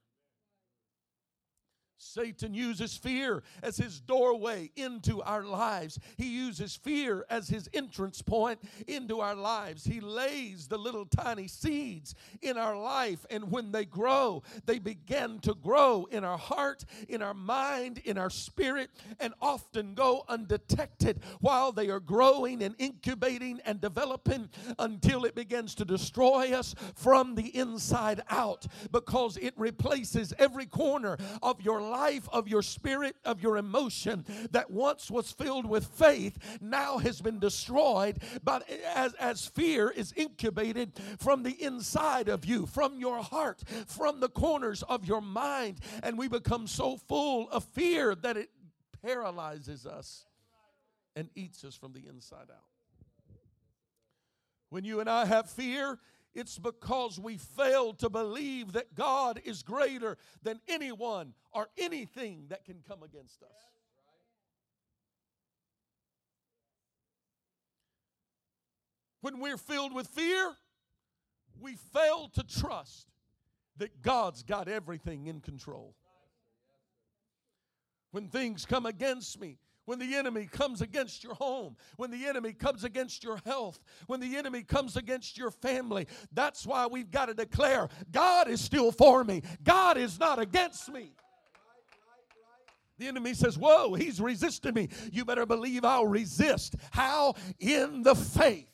Satan 1.99 2.55
uses 2.55 2.97
fear 2.97 3.43
as 3.63 3.77
his 3.77 4.01
doorway 4.01 4.71
into 4.77 5.21
our 5.23 5.43
lives. 5.43 5.99
He 6.17 6.29
uses 6.29 6.77
fear 6.77 7.27
as 7.29 7.49
his 7.49 7.69
entrance 7.75 8.23
point 8.23 8.61
into 8.87 9.21
our 9.21 9.35
lives. 9.35 9.85
He 9.85 10.01
lays 10.01 10.69
the 10.69 10.79
little 10.79 11.07
tiny 11.07 11.49
seeds 11.49 12.15
in 12.41 12.57
our 12.57 12.79
life, 12.79 13.27
and 13.31 13.51
when 13.51 13.73
they 13.73 13.85
grow, 13.85 14.43
they 14.65 14.79
begin 14.79 15.41
to 15.41 15.55
grow 15.55 16.07
in 16.11 16.25
our 16.25 16.39
heart, 16.39 16.85
in 17.09 17.21
our 17.21 17.35
mind, 17.35 17.99
in 18.05 18.17
our 18.17 18.31
spirit, 18.31 18.91
and 19.19 19.35
often 19.43 19.95
go 19.95 20.25
undetected 20.29 21.21
while 21.41 21.73
they 21.73 21.89
are 21.91 22.01
growing 22.01 22.63
and 22.63 22.75
incubating 22.79 23.61
and 23.65 23.81
developing 23.81 24.49
until 24.79 25.25
it 25.25 25.35
begins 25.35 25.75
to 25.75 25.85
destroy 25.85 26.53
us 26.53 26.75
from 26.95 27.35
the 27.35 27.57
inside 27.57 28.23
out 28.31 28.67
because 28.93 29.37
it 29.37 29.55
replaces 29.57 30.33
every 30.39 30.67
corner 30.67 31.17
of 31.43 31.61
your 31.61 31.81
life, 31.81 31.88
of 31.89 32.49
your 32.49 32.63
spirit, 32.63 33.17
of 33.25 33.43
your 33.43 33.57
emotion 33.57 34.25
that 34.51 34.71
once 34.71 35.11
was 35.11 35.31
filled 35.31 35.67
with 35.67 35.87
faith 35.87 36.39
now 36.61 36.99
has 36.99 37.21
been 37.21 37.39
destroyed. 37.39 38.19
But 38.43 38.69
as, 38.95 39.15
as 39.15 39.47
fear 39.47 39.91
is 39.91 40.13
incubated 40.17 40.93
from 41.19 41.43
the 41.43 41.63
inside 41.63 42.29
of 42.29 42.45
you, 42.45 42.67
from 42.67 42.99
your 42.99 43.23
heart, 43.23 43.63
from 43.87 44.21
the 44.21 44.29
corners 44.29 44.83
of 44.83 45.07
your 45.07 45.21
mind, 45.21 45.81
and 46.03 46.19
we 46.19 46.29
become 46.29 46.67
so 46.67 46.97
full 46.97 47.49
of 47.51 47.65
fear 47.65 48.15
that 48.15 48.37
it 48.37 48.51
paralyzes 49.03 49.87
us 49.87 50.27
and 51.17 51.29
eats 51.35 51.65
us 51.65 51.75
from 51.75 51.93
the 51.93 52.07
inside 52.09 52.51
out. 52.51 52.65
When 54.71 54.85
you 54.85 55.01
and 55.01 55.09
I 55.09 55.25
have 55.25 55.49
fear, 55.51 55.99
it's 56.35 56.59
because 56.59 57.19
we 57.19 57.37
fail 57.37 57.93
to 57.95 58.09
believe 58.09 58.73
that 58.73 58.95
God 58.95 59.41
is 59.45 59.63
greater 59.63 60.17
than 60.43 60.61
anyone 60.69 61.35
or 61.53 61.69
anything 61.77 62.47
that 62.49 62.65
can 62.65 62.83
come 62.87 63.03
against 63.03 63.43
us. 63.43 63.49
When 69.21 69.41
we're 69.41 69.57
filled 69.57 69.95
with 69.95 70.07
fear, 70.07 70.55
we 71.61 71.75
fail 71.75 72.31
to 72.35 72.45
trust 72.45 73.09
that 73.79 74.03
God's 74.03 74.43
got 74.43 74.69
everything 74.69 75.27
in 75.27 75.41
control. 75.41 75.95
When 78.11 78.29
things 78.29 78.65
come 78.65 78.87
against 78.87 79.41
me, 79.41 79.59
when 79.89 79.99
the 79.99 80.17
enemy 80.17 80.45
comes 80.45 80.83
against 80.83 81.25
your 81.25 81.33
home, 81.33 81.75
when 81.97 82.11
the 82.11 82.27
enemy 82.27 82.53
comes 82.53 82.85
against 82.85 83.25
your 83.25 83.39
health, 83.47 83.81
when 84.07 84.21
the 84.21 84.37
enemy 84.37 84.63
comes 84.63 84.99
against 84.99 85.39
your 85.39 85.51
family. 85.51 86.07
That's 86.31 86.67
why 86.67 86.87
we've 86.87 87.11
got 87.11 87.27
to 87.27 87.35
declare 87.35 87.89
God 88.13 88.51
is 88.51 88.61
still 88.61 88.93
for 88.93 89.25
me, 89.25 89.43
God 89.65 89.97
is 89.97 90.21
not 90.21 90.39
against 90.39 90.93
me. 90.93 91.13
The 92.99 93.09
enemy 93.09 93.33
says, 93.33 93.57
Whoa, 93.57 93.95
he's 93.95 94.21
resisting 94.21 94.75
me. 94.75 94.91
You 95.11 95.25
better 95.25 95.47
believe 95.47 95.87
I'll 95.87 96.07
resist. 96.07 96.75
How? 96.91 97.37
In 97.59 98.03
the 98.03 98.15
faith 98.15 98.69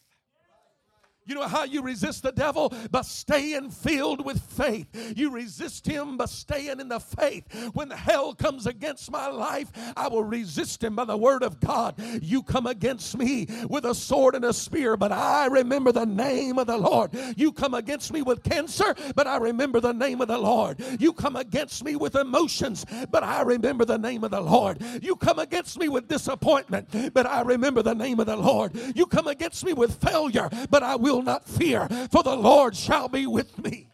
you 1.26 1.34
know 1.34 1.48
how 1.48 1.64
you 1.64 1.82
resist 1.82 2.22
the 2.22 2.32
devil? 2.32 2.72
By 2.90 3.02
staying 3.02 3.70
filled 3.70 4.24
with 4.24 4.40
faith. 4.40 4.86
You 5.16 5.30
resist 5.30 5.86
him 5.86 6.16
by 6.16 6.26
staying 6.26 6.80
in 6.80 6.88
the 6.88 7.00
faith. 7.00 7.44
When 7.72 7.90
hell 7.90 8.34
comes 8.34 8.66
against 8.66 9.10
my 9.10 9.28
life, 9.28 9.70
I 9.96 10.08
will 10.08 10.24
resist 10.24 10.84
him 10.84 10.96
by 10.96 11.04
the 11.04 11.16
word 11.16 11.42
of 11.42 11.60
God. 11.60 11.94
You 12.22 12.42
come 12.42 12.66
against 12.66 13.16
me 13.16 13.46
with 13.68 13.84
a 13.84 13.94
sword 13.94 14.34
and 14.34 14.44
a 14.44 14.52
spear, 14.52 14.96
but 14.96 15.12
I 15.12 15.46
remember 15.46 15.92
the 15.92 16.06
name 16.06 16.58
of 16.58 16.66
the 16.66 16.76
Lord. 16.76 17.10
You 17.36 17.52
come 17.52 17.74
against 17.74 18.12
me 18.12 18.22
with 18.22 18.42
cancer, 18.42 18.94
but 19.14 19.26
I 19.26 19.36
remember 19.36 19.80
the 19.80 19.92
name 19.92 20.20
of 20.20 20.28
the 20.28 20.38
Lord. 20.38 20.82
You 21.00 21.12
come 21.12 21.36
against 21.36 21.84
me 21.84 21.96
with 21.96 22.14
emotions, 22.16 22.84
but 23.10 23.22
I 23.22 23.42
remember 23.42 23.84
the 23.84 23.98
name 23.98 24.24
of 24.24 24.30
the 24.30 24.40
Lord. 24.40 24.82
You 25.02 25.16
come 25.16 25.38
against 25.38 25.78
me 25.78 25.88
with 25.88 26.08
disappointment, 26.08 27.12
but 27.14 27.26
I 27.26 27.42
remember 27.42 27.82
the 27.82 27.94
name 27.94 28.20
of 28.20 28.26
the 28.26 28.36
Lord. 28.36 28.72
You 28.94 29.06
come 29.06 29.26
against 29.26 29.64
me 29.64 29.72
with 29.72 29.94
failure, 30.02 30.48
but 30.70 30.82
I 30.82 30.96
will 30.96 31.13
will 31.14 31.22
not 31.22 31.48
fear, 31.48 31.88
for 32.10 32.22
the 32.22 32.36
Lord 32.36 32.76
shall 32.76 33.08
be 33.08 33.26
with 33.26 33.62
me. 33.62 33.88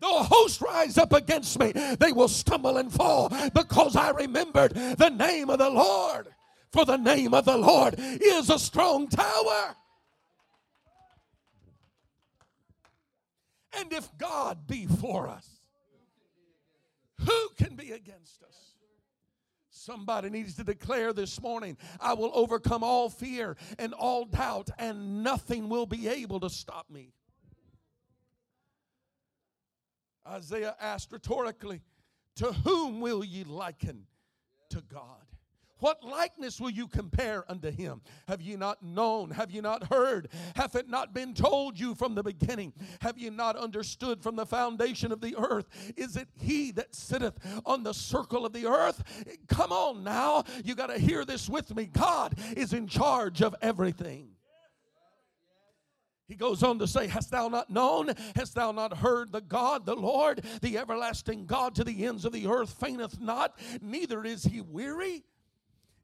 Though 0.00 0.20
a 0.20 0.22
host 0.22 0.62
rise 0.62 0.96
up 0.96 1.12
against 1.12 1.58
me, 1.58 1.72
they 1.72 2.12
will 2.12 2.28
stumble 2.28 2.78
and 2.78 2.90
fall 2.90 3.30
because 3.54 3.96
I 3.96 4.10
remembered 4.10 4.72
the 4.72 5.10
name 5.10 5.50
of 5.50 5.58
the 5.58 5.68
Lord. 5.68 6.28
For 6.72 6.84
the 6.84 6.96
name 6.96 7.34
of 7.34 7.44
the 7.44 7.58
Lord 7.58 7.96
is 7.98 8.48
a 8.48 8.58
strong 8.58 9.08
tower. 9.08 9.74
And 13.72 13.92
if 13.92 14.08
God 14.16 14.66
be 14.66 14.86
for 14.86 15.28
us, 15.28 15.48
who 17.18 17.48
can 17.58 17.76
be 17.76 17.92
against 17.92 18.42
us? 18.42 18.56
Somebody 19.70 20.30
needs 20.30 20.56
to 20.56 20.64
declare 20.64 21.12
this 21.12 21.40
morning 21.40 21.76
I 22.00 22.14
will 22.14 22.32
overcome 22.34 22.82
all 22.82 23.08
fear 23.08 23.56
and 23.78 23.94
all 23.94 24.24
doubt, 24.24 24.68
and 24.78 25.22
nothing 25.22 25.68
will 25.68 25.86
be 25.86 26.08
able 26.08 26.40
to 26.40 26.50
stop 26.50 26.90
me. 26.90 27.12
Isaiah 30.26 30.76
asked 30.80 31.12
rhetorically, 31.12 31.82
To 32.36 32.52
whom 32.52 33.00
will 33.00 33.24
ye 33.24 33.44
liken 33.44 34.06
to 34.70 34.82
God? 34.82 35.29
What 35.80 36.04
likeness 36.04 36.60
will 36.60 36.70
you 36.70 36.86
compare 36.86 37.50
unto 37.50 37.70
him? 37.70 38.02
Have 38.28 38.40
ye 38.40 38.56
not 38.56 38.82
known? 38.82 39.30
Have 39.30 39.50
ye 39.50 39.60
not 39.60 39.92
heard? 39.92 40.28
Hath 40.54 40.76
it 40.76 40.88
not 40.88 41.12
been 41.12 41.34
told 41.34 41.78
you 41.78 41.94
from 41.94 42.14
the 42.14 42.22
beginning? 42.22 42.72
Have 43.00 43.18
ye 43.18 43.30
not 43.30 43.56
understood 43.56 44.22
from 44.22 44.36
the 44.36 44.46
foundation 44.46 45.10
of 45.10 45.20
the 45.20 45.34
earth? 45.36 45.66
Is 45.96 46.16
it 46.16 46.28
he 46.38 46.70
that 46.72 46.94
sitteth 46.94 47.38
on 47.64 47.82
the 47.82 47.94
circle 47.94 48.46
of 48.46 48.52
the 48.52 48.66
earth? 48.66 49.02
Come 49.48 49.72
on 49.72 50.04
now. 50.04 50.44
You 50.64 50.74
got 50.74 50.88
to 50.88 50.98
hear 50.98 51.24
this 51.24 51.48
with 51.48 51.74
me. 51.74 51.86
God 51.86 52.34
is 52.56 52.72
in 52.72 52.86
charge 52.86 53.42
of 53.42 53.56
everything. 53.62 54.28
He 56.30 56.36
goes 56.36 56.62
on 56.62 56.78
to 56.78 56.86
say, 56.86 57.08
Hast 57.08 57.32
thou 57.32 57.48
not 57.48 57.70
known? 57.70 58.12
Hast 58.36 58.54
thou 58.54 58.70
not 58.70 58.98
heard 58.98 59.32
the 59.32 59.40
God, 59.40 59.84
the 59.84 59.96
Lord, 59.96 60.44
the 60.62 60.78
everlasting 60.78 61.44
God 61.44 61.74
to 61.74 61.82
the 61.82 62.04
ends 62.06 62.24
of 62.24 62.32
the 62.32 62.46
earth 62.46 62.76
fainteth 62.78 63.18
not, 63.20 63.58
neither 63.82 64.24
is 64.24 64.44
he 64.44 64.60
weary? 64.60 65.24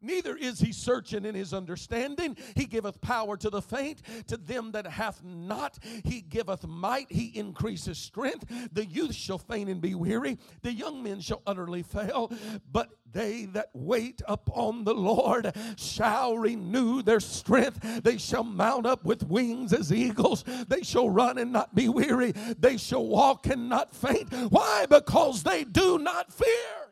Neither 0.03 0.37
is 0.37 0.61
he 0.61 0.73
searching 0.73 1.25
in 1.25 1.35
his 1.35 1.53
understanding. 1.55 2.37
He 2.55 2.67
giveth 2.67 3.01
power 3.01 3.37
to 3.39 3.51
the 3.51 3.63
faint, 3.63 4.03
to 4.29 4.37
them 4.37 4.73
that 4.73 4.87
hath 4.87 5.23
not. 5.25 5.79
He 6.05 6.21
giveth 6.21 6.67
might. 6.67 7.11
He 7.11 7.33
increases 7.35 7.99
strength. 7.99 8.45
The 8.73 8.85
youth 8.85 9.15
shall 9.15 9.39
faint 9.39 9.71
and 9.71 9.81
be 9.81 9.95
weary. 9.95 10.39
The 10.63 10.73
young 10.73 11.03
men 11.03 11.21
shall 11.21 11.43
utterly 11.47 11.83
fail. 11.83 12.31
But 12.71 12.91
they 13.13 13.47
that 13.47 13.71
wait 13.73 14.21
upon 14.29 14.85
the 14.85 14.95
Lord 14.95 15.57
shall 15.77 16.37
renew 16.37 17.03
their 17.03 17.21
strength. 17.21 18.03
They 18.03 18.19
shall 18.19 18.45
mount 18.45 18.87
up 18.87 19.05
with 19.05 19.23
wings 19.23 19.73
as 19.73 19.93
eagles. 19.93 20.45
They 20.69 20.83
shall 20.83 21.09
run 21.09 21.39
and 21.39 21.53
not 21.53 21.75
be 21.75 21.89
weary. 21.89 22.33
They 22.33 22.77
shall 22.77 23.07
walk 23.07 23.47
and 23.47 23.69
not 23.69 23.95
faint. 23.95 24.33
Why? 24.51 24.87
Because 24.87 25.43
they 25.43 25.65
do 25.65 25.99
not 25.99 26.33
fear. 26.33 26.86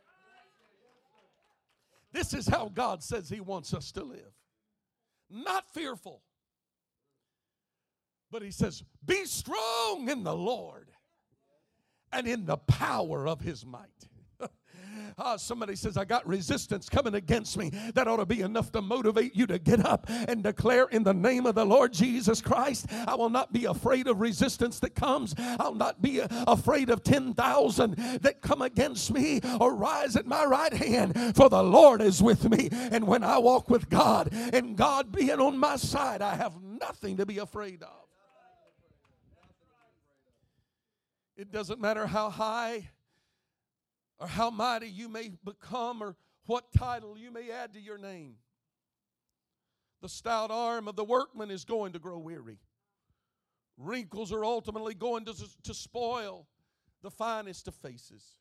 This 2.14 2.32
is 2.32 2.46
how 2.46 2.70
God 2.72 3.02
says 3.02 3.28
He 3.28 3.40
wants 3.40 3.74
us 3.74 3.90
to 3.92 4.04
live. 4.04 4.32
Not 5.28 5.68
fearful. 5.74 6.22
But 8.30 8.42
He 8.42 8.52
says, 8.52 8.84
Be 9.04 9.24
strong 9.24 10.08
in 10.08 10.22
the 10.22 10.34
Lord 10.34 10.92
and 12.12 12.28
in 12.28 12.46
the 12.46 12.56
power 12.56 13.26
of 13.26 13.40
His 13.40 13.66
might. 13.66 14.08
Uh, 15.16 15.36
somebody 15.38 15.76
says, 15.76 15.96
I 15.96 16.04
got 16.04 16.26
resistance 16.26 16.88
coming 16.88 17.14
against 17.14 17.56
me. 17.56 17.70
That 17.94 18.08
ought 18.08 18.16
to 18.16 18.26
be 18.26 18.40
enough 18.40 18.72
to 18.72 18.82
motivate 18.82 19.36
you 19.36 19.46
to 19.46 19.58
get 19.58 19.84
up 19.84 20.06
and 20.08 20.42
declare 20.42 20.86
in 20.86 21.04
the 21.04 21.14
name 21.14 21.46
of 21.46 21.54
the 21.54 21.64
Lord 21.64 21.92
Jesus 21.92 22.40
Christ, 22.40 22.86
I 23.06 23.14
will 23.14 23.30
not 23.30 23.52
be 23.52 23.64
afraid 23.66 24.08
of 24.08 24.20
resistance 24.20 24.80
that 24.80 24.94
comes. 24.94 25.34
I'll 25.38 25.74
not 25.74 26.02
be 26.02 26.20
afraid 26.30 26.90
of 26.90 27.02
10,000 27.04 27.96
that 28.22 28.42
come 28.42 28.62
against 28.62 29.12
me 29.12 29.40
or 29.60 29.74
rise 29.74 30.16
at 30.16 30.26
my 30.26 30.44
right 30.44 30.72
hand, 30.72 31.36
for 31.36 31.48
the 31.48 31.62
Lord 31.62 32.00
is 32.00 32.22
with 32.22 32.48
me. 32.50 32.68
And 32.72 33.06
when 33.06 33.22
I 33.22 33.38
walk 33.38 33.70
with 33.70 33.88
God 33.88 34.30
and 34.32 34.76
God 34.76 35.12
being 35.12 35.40
on 35.40 35.58
my 35.58 35.76
side, 35.76 36.22
I 36.22 36.34
have 36.34 36.60
nothing 36.62 37.18
to 37.18 37.26
be 37.26 37.38
afraid 37.38 37.82
of. 37.82 38.04
It 41.36 41.50
doesn't 41.50 41.80
matter 41.80 42.06
how 42.06 42.30
high 42.30 42.88
or 44.18 44.26
how 44.26 44.50
mighty 44.50 44.88
you 44.88 45.08
may 45.08 45.30
become 45.44 46.02
or 46.02 46.16
what 46.46 46.72
title 46.72 47.16
you 47.18 47.30
may 47.30 47.50
add 47.50 47.72
to 47.74 47.80
your 47.80 47.98
name. 47.98 48.36
The 50.02 50.08
stout 50.08 50.50
arm 50.50 50.88
of 50.88 50.96
the 50.96 51.04
workman 51.04 51.50
is 51.50 51.64
going 51.64 51.92
to 51.94 51.98
grow 51.98 52.18
weary. 52.18 52.58
Wrinkles 53.76 54.32
are 54.32 54.44
ultimately 54.44 54.94
going 54.94 55.24
to, 55.24 55.34
to 55.62 55.74
spoil 55.74 56.46
the 57.02 57.10
finest 57.10 57.68
of 57.68 57.74
faces. 57.74 58.36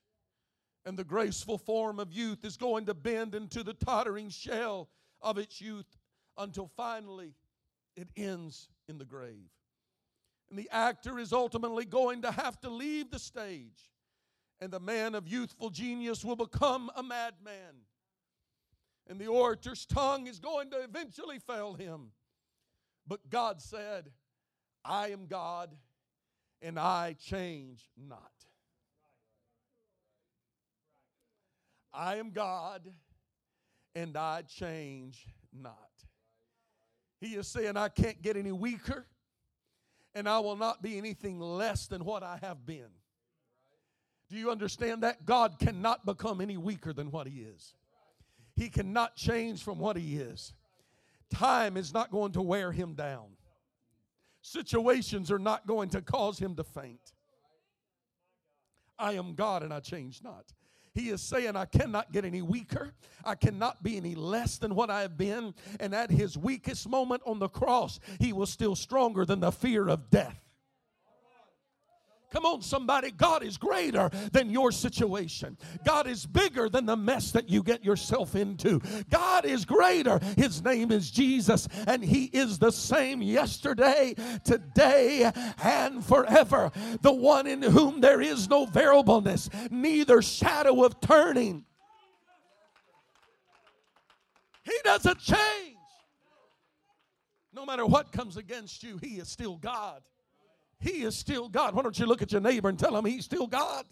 And 0.86 0.98
the 0.98 1.04
graceful 1.04 1.58
form 1.58 2.00
of 2.00 2.12
youth 2.12 2.44
is 2.44 2.58
going 2.58 2.86
to 2.88 2.94
bend 2.94 3.34
into 3.34 3.64
the 3.64 3.74
tottering 3.74 4.30
shell 4.30 4.90
of 5.22 5.38
its 5.38 5.62
youth 5.62 5.98
until 6.38 6.70
finally 6.76 7.34
it 7.96 8.10
ends 8.18 8.68
in 8.90 8.98
the 8.98 9.06
grave. 9.06 9.50
And 10.50 10.60
the 10.60 10.70
actor 10.72 11.18
is 11.18 11.32
ultimately 11.32 11.86
going 11.86 12.22
to 12.24 12.32
have 12.32 12.60
to 12.62 12.70
leave 12.70 13.10
the 13.10 13.20
stage 13.20 13.93
and 14.64 14.72
the 14.72 14.80
man 14.80 15.14
of 15.14 15.28
youthful 15.28 15.70
genius 15.70 16.24
will 16.24 16.38
become 16.38 16.90
a 16.96 17.04
madman. 17.04 17.84
And 19.08 19.20
the 19.20 19.28
orator's 19.28 19.86
tongue 19.86 20.26
is 20.28 20.40
going 20.40 20.72
to 20.72 20.78
eventually 20.78 21.38
fail 21.38 21.74
him. 21.74 22.12
But 23.06 23.30
God 23.30 23.62
said, 23.62 24.10
I 24.86 25.10
am 25.10 25.26
God 25.26 25.76
and 26.62 26.80
I 26.80 27.18
change 27.20 27.90
not. 27.98 28.32
I 31.94 32.16
am 32.16 32.32
God 32.32 32.88
and 33.94 34.16
I 34.16 34.44
change 34.44 35.28
not. 35.52 35.76
He 37.20 37.36
is 37.36 37.50
saying, 37.50 37.76
I 37.76 37.90
can't 37.90 38.22
get 38.22 38.38
any 38.38 38.54
weaker 38.54 39.08
and 40.16 40.30
I 40.30 40.40
will 40.40 40.56
not 40.56 40.82
be 40.82 40.98
anything 40.98 41.42
less 41.42 41.86
than 41.88 42.06
what 42.06 42.24
I 42.24 42.40
have 42.42 42.66
been. 42.66 43.03
Do 44.34 44.40
you 44.40 44.50
understand 44.50 45.04
that? 45.04 45.28
God 45.28 45.60
cannot 45.60 46.08
become 46.08 46.42
any 46.42 46.58
weaker 46.58 46.92
than 46.92 47.12
what 47.12 47.28
He 47.28 47.42
is. 47.42 47.76
He 48.56 48.68
cannot 48.68 49.16
change 49.16 49.62
from 49.62 49.78
what 49.78 49.96
He 49.96 50.18
is. 50.18 50.54
Time 51.32 51.78
is 51.78 51.94
not 51.94 52.10
going 52.10 52.32
to 52.32 52.42
wear 52.42 52.72
Him 52.72 52.96
down, 52.96 53.38
situations 54.42 55.30
are 55.30 55.38
not 55.38 55.68
going 55.68 55.90
to 55.90 56.02
cause 56.02 56.40
Him 56.40 56.56
to 56.56 56.64
faint. 56.64 57.14
I 58.98 59.14
am 59.14 59.36
God 59.36 59.62
and 59.62 59.72
I 59.72 59.80
change 59.82 60.24
not. 60.24 60.52
He 60.96 61.10
is 61.10 61.22
saying, 61.22 61.56
I 61.56 61.66
cannot 61.66 62.12
get 62.12 62.26
any 62.26 62.42
weaker. 62.42 62.94
I 63.24 63.36
cannot 63.36 63.84
be 63.84 63.98
any 63.98 64.16
less 64.16 64.58
than 64.58 64.74
what 64.74 64.90
I 64.90 65.02
have 65.02 65.18
been. 65.18 65.54
And 65.80 65.94
at 65.94 66.12
his 66.12 66.38
weakest 66.38 66.88
moment 66.88 67.24
on 67.26 67.40
the 67.40 67.50
cross, 67.50 68.00
he 68.20 68.32
was 68.32 68.52
still 68.52 68.76
stronger 68.76 69.26
than 69.26 69.40
the 69.40 69.52
fear 69.52 69.88
of 69.88 70.12
death. 70.12 70.43
Come 72.34 72.46
on, 72.48 72.64
somebody. 72.64 73.12
God 73.12 73.44
is 73.44 73.58
greater 73.58 74.10
than 74.32 74.50
your 74.50 74.72
situation. 74.72 75.56
God 75.86 76.08
is 76.08 76.26
bigger 76.26 76.68
than 76.68 76.88
the 76.88 76.98
mess 76.98 77.30
that 77.32 77.48
you 77.48 77.62
get 77.62 77.86
yourself 77.86 78.36
into. 78.36 78.82
God 79.12 79.46
is 79.46 79.66
greater. 79.66 80.20
His 80.36 80.64
name 80.64 80.92
is 80.92 81.12
Jesus, 81.12 81.68
and 81.86 82.04
He 82.04 82.26
is 82.26 82.58
the 82.58 82.72
same 82.72 83.22
yesterday, 83.22 84.16
today, 84.44 85.32
and 85.64 86.04
forever. 86.04 86.72
The 87.02 87.14
one 87.14 87.46
in 87.46 87.62
whom 87.62 88.02
there 88.02 88.20
is 88.20 88.50
no 88.50 88.66
variableness, 88.66 89.52
neither 89.70 90.24
shadow 90.24 90.84
of 90.84 91.00
turning. 91.02 91.66
He 94.64 94.76
doesn't 94.84 95.20
change. 95.20 95.78
No 97.54 97.64
matter 97.64 97.86
what 97.86 98.12
comes 98.12 98.38
against 98.38 98.82
you, 98.82 98.98
He 98.98 99.20
is 99.20 99.30
still 99.30 99.58
God. 99.58 100.02
He 100.84 101.04
is 101.04 101.16
still 101.16 101.48
God. 101.48 101.76
Why 101.76 101.82
don't 101.82 101.98
you 101.98 102.06
look 102.06 102.22
at 102.22 102.34
your 102.34 102.42
neighbor 102.42 102.68
and 102.68 102.78
tell 102.78 102.96
him 102.96 103.06
he's 103.06 103.24
still 103.24 103.48
God? 103.48 103.86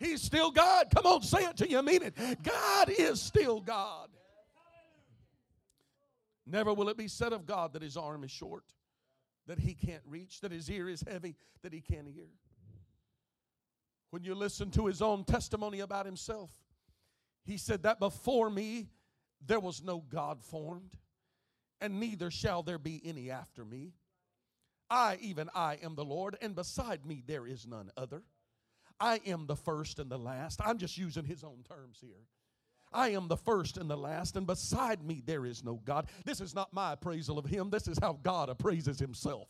He's 0.00 0.20
still 0.20 0.50
God. 0.50 0.88
Come 0.92 1.06
on, 1.06 1.22
say 1.22 1.44
it 1.44 1.56
to 1.58 1.70
you 1.70 1.80
mean 1.82 2.02
it. 2.02 2.16
God 2.42 2.90
is 2.90 3.22
still 3.22 3.60
God. 3.60 4.08
Never 6.44 6.74
will 6.74 6.88
it 6.88 6.96
be 6.96 7.06
said 7.06 7.32
of 7.32 7.46
God 7.46 7.74
that 7.74 7.82
his 7.82 7.96
arm 7.96 8.24
is 8.24 8.30
short, 8.32 8.64
that 9.46 9.60
he 9.60 9.72
can't 9.72 10.02
reach, 10.04 10.40
that 10.40 10.50
his 10.50 10.68
ear 10.68 10.88
is 10.88 11.04
heavy, 11.08 11.36
that 11.62 11.72
he 11.72 11.80
can't 11.80 12.08
hear. 12.08 12.30
When 14.10 14.24
you 14.24 14.34
listen 14.34 14.72
to 14.72 14.86
his 14.86 15.00
own 15.00 15.22
testimony 15.22 15.78
about 15.78 16.06
himself, 16.06 16.50
he 17.44 17.56
said 17.56 17.84
that 17.84 18.00
before 18.00 18.50
me 18.50 18.88
there 19.46 19.60
was 19.60 19.80
no 19.80 20.02
God 20.08 20.42
formed, 20.42 20.96
and 21.80 22.00
neither 22.00 22.32
shall 22.32 22.64
there 22.64 22.78
be 22.78 23.00
any 23.04 23.30
after 23.30 23.64
me. 23.64 23.92
I, 24.90 25.18
even 25.20 25.48
I, 25.54 25.78
am 25.82 25.94
the 25.94 26.04
Lord, 26.04 26.36
and 26.42 26.54
beside 26.54 27.06
me 27.06 27.22
there 27.26 27.46
is 27.46 27.66
none 27.66 27.90
other. 27.96 28.22
I 28.98 29.20
am 29.26 29.46
the 29.46 29.56
first 29.56 29.98
and 29.98 30.10
the 30.10 30.18
last. 30.18 30.60
I'm 30.62 30.78
just 30.78 30.98
using 30.98 31.24
his 31.24 31.44
own 31.44 31.62
terms 31.66 31.98
here. 32.00 32.26
I 32.92 33.10
am 33.10 33.28
the 33.28 33.36
first 33.36 33.76
and 33.76 33.88
the 33.88 33.96
last, 33.96 34.36
and 34.36 34.46
beside 34.46 35.04
me 35.04 35.22
there 35.24 35.46
is 35.46 35.62
no 35.62 35.80
God. 35.84 36.08
This 36.24 36.40
is 36.40 36.54
not 36.54 36.72
my 36.72 36.94
appraisal 36.94 37.38
of 37.38 37.46
him, 37.46 37.70
this 37.70 37.86
is 37.86 37.98
how 38.00 38.18
God 38.22 38.48
appraises 38.48 38.98
himself. 38.98 39.48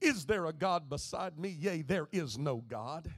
Is 0.00 0.26
there 0.26 0.46
a 0.46 0.52
God 0.52 0.88
beside 0.88 1.38
me? 1.38 1.48
Yea, 1.48 1.82
there 1.82 2.08
is 2.12 2.36
no 2.36 2.56
God. 2.56 3.10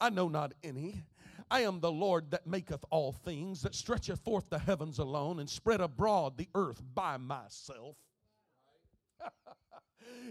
I 0.00 0.10
know 0.10 0.28
not 0.28 0.54
any. 0.62 1.02
I 1.50 1.62
am 1.62 1.80
the 1.80 1.90
Lord 1.90 2.30
that 2.30 2.46
maketh 2.46 2.84
all 2.90 3.12
things, 3.12 3.62
that 3.62 3.74
stretcheth 3.74 4.20
forth 4.20 4.50
the 4.50 4.58
heavens 4.58 4.98
alone, 4.98 5.40
and 5.40 5.48
spread 5.48 5.80
abroad 5.80 6.36
the 6.36 6.48
earth 6.54 6.82
by 6.94 7.16
myself. 7.16 7.96